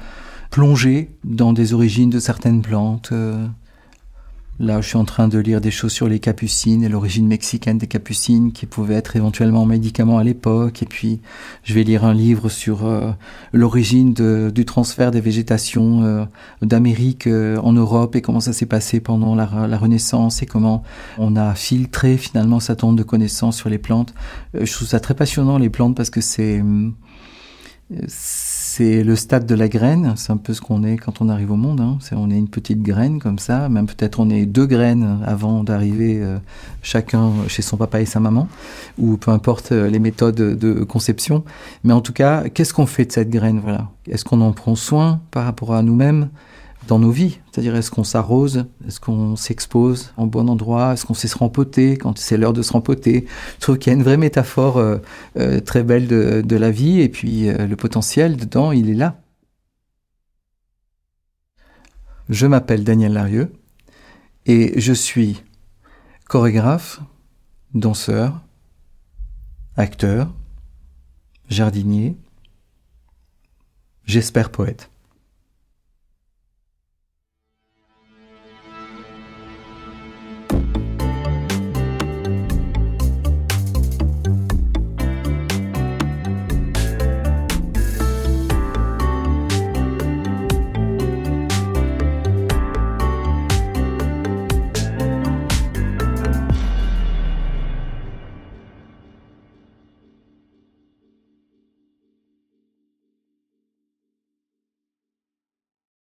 plongé 0.51 1.17
dans 1.25 1.55
des 1.55 1.73
origines 1.73 2.11
de 2.11 2.19
certaines 2.19 2.61
plantes, 2.61 3.11
euh, 3.13 3.47
Là, 4.63 4.81
je 4.81 4.87
suis 4.87 4.97
en 4.97 5.05
train 5.05 5.27
de 5.27 5.41
lire 5.41 5.61
des 5.61 5.73
choses 5.73 5.91
sur 5.91 6.09
les 6.09 6.21
capucines 6.21 6.85
et 6.85 6.89
l'origine 6.89 7.27
mexicaine 7.27 7.79
des 7.79 7.89
capucines 7.89 8.53
qui 8.53 8.67
pouvaient 8.67 8.95
être 8.95 9.17
éventuellement 9.17 9.67
médicaments 9.67 10.19
à 10.19 10.23
l'époque. 10.23 10.85
Et 10.85 10.87
puis, 10.87 11.21
je 11.65 11.75
vais 11.75 11.83
lire 11.83 12.05
un 12.05 12.15
livre 12.15 12.49
sur 12.49 12.87
euh, 12.87 13.11
l'origine 13.53 14.15
du 14.15 14.65
transfert 14.65 15.11
des 15.11 15.21
végétations 15.21 16.05
euh, 16.05 16.25
d'Amérique 16.63 17.27
euh, 17.27 17.57
en 17.57 17.73
Europe 17.73 18.15
et 18.15 18.23
comment 18.23 18.39
ça 18.39 18.53
s'est 18.53 18.67
passé 18.67 19.01
pendant 19.01 19.35
la, 19.35 19.47
Renaissance 19.77 20.45
et 20.45 20.47
comment 20.47 20.85
on 21.19 21.35
a 21.35 21.57
filtré 21.57 22.17
finalement 22.17 22.61
certain 22.61 22.87
nombre 22.87 23.01
de 23.01 23.03
connaissances 23.03 23.57
sur 23.57 23.69
les 23.69 23.79
plantes. 23.79 24.15
je 24.55 24.73
trouve 24.73 24.87
ça 24.87 25.01
très 25.01 25.15
passionnant 25.15 25.59
les 25.59 25.71
plantes 25.71 25.97
parce 25.97 26.11
que 26.11 26.21
c'est 26.21 26.63
c'est 28.75 29.03
le 29.03 29.17
stade 29.17 29.45
de 29.45 29.55
la 29.55 29.69
graine, 29.69 30.15
c'est 30.17 30.33
un 30.33 30.39
peu 30.39 30.55
ce 30.55 30.63
qu'on 30.63 30.83
est 30.83 30.97
quand 30.97 31.21
on 31.21 31.29
arrive 31.29 31.51
au 31.51 31.57
monde. 31.57 31.83
Hein. 31.83 31.99
on 32.13 32.31
est 32.31 32.39
une 32.39 32.49
petite 32.49 32.81
graine 32.81 33.19
comme 33.19 33.39
ça, 33.39 33.69
même 33.69 33.87
peut-être 33.87 34.19
on 34.19 34.31
est 34.31 34.47
deux 34.47 34.65
graines 34.65 35.21
avant 35.27 35.63
d'arriver 35.63 36.23
euh, 36.23 36.39
chacun 36.81 37.33
chez 37.49 37.61
son 37.61 37.77
papa 37.77 38.01
et 38.01 38.07
sa 38.07 38.19
maman, 38.19 38.49
ou 38.97 39.19
peu 39.19 39.31
importe 39.31 39.73
euh, 39.73 39.91
les 39.91 39.99
méthodes 39.99 40.57
de 40.59 40.85
conception. 40.85 41.45
Mais 41.85 41.93
en 41.93 42.01
tout 42.01 42.15
cas, 42.15 42.49
qu'est-ce 42.49 42.73
qu'on 42.73 42.87
fait 42.87 43.05
de 43.05 43.13
cette 43.13 43.29
graine? 43.29 43.61
Voilà, 43.63 43.91
est-ce 44.09 44.25
qu'on 44.25 44.41
en 44.41 44.53
prend 44.53 44.75
soin 44.75 45.21
par 45.33 45.45
rapport 45.45 45.75
à 45.75 45.83
nous-mêmes? 45.83 46.31
Dans 46.89 46.99
nos 46.99 47.11
vies. 47.11 47.39
C'est-à-dire, 47.51 47.77
est-ce 47.77 47.91
qu'on 47.91 48.05
s'arrose? 48.05 48.67
Est-ce 48.87 49.01
qu'on 49.01 49.37
s'expose 49.37 50.13
en 50.17 50.27
bon 50.27 50.49
endroit? 50.49 50.93
Est-ce 50.93 51.07
qu'on 51.07 51.15
sait 51.15 51.29
se 51.29 51.39
rempoter 51.39 51.97
quand 51.97 52.19
c'est 52.19 52.37
l'heure 52.37 52.53
de 52.53 52.63
se 52.63 52.73
rempoter? 52.73 53.27
Je 53.57 53.61
trouve 53.61 53.79
qu'il 53.79 53.93
y 53.93 53.95
a 53.95 53.99
une 53.99 54.03
vraie 54.03 54.17
métaphore 54.17 54.79
euh, 54.79 54.99
euh, 55.39 55.61
très 55.61 55.83
belle 55.83 56.07
de, 56.09 56.57
la 56.57 56.71
vie 56.71 57.01
et 57.01 57.09
puis 57.09 57.49
euh, 57.49 57.67
le 57.67 57.77
potentiel 57.77 58.37
dedans, 58.37 58.73
il 58.73 58.91
est 58.91 58.95
là. 58.95 59.21
Je 62.29 62.47
m'appelle 62.47 62.85
Daniel 62.85 63.15
Larieux 63.15 63.53
et 64.47 64.81
je 64.81 64.93
suis 64.93 65.43
chorégraphe, 66.29 67.01
danseur, 67.75 68.41
acteur, 69.77 70.33
jardinier, 71.49 72.17
j'espère 74.05 74.51
poète. 74.51 74.92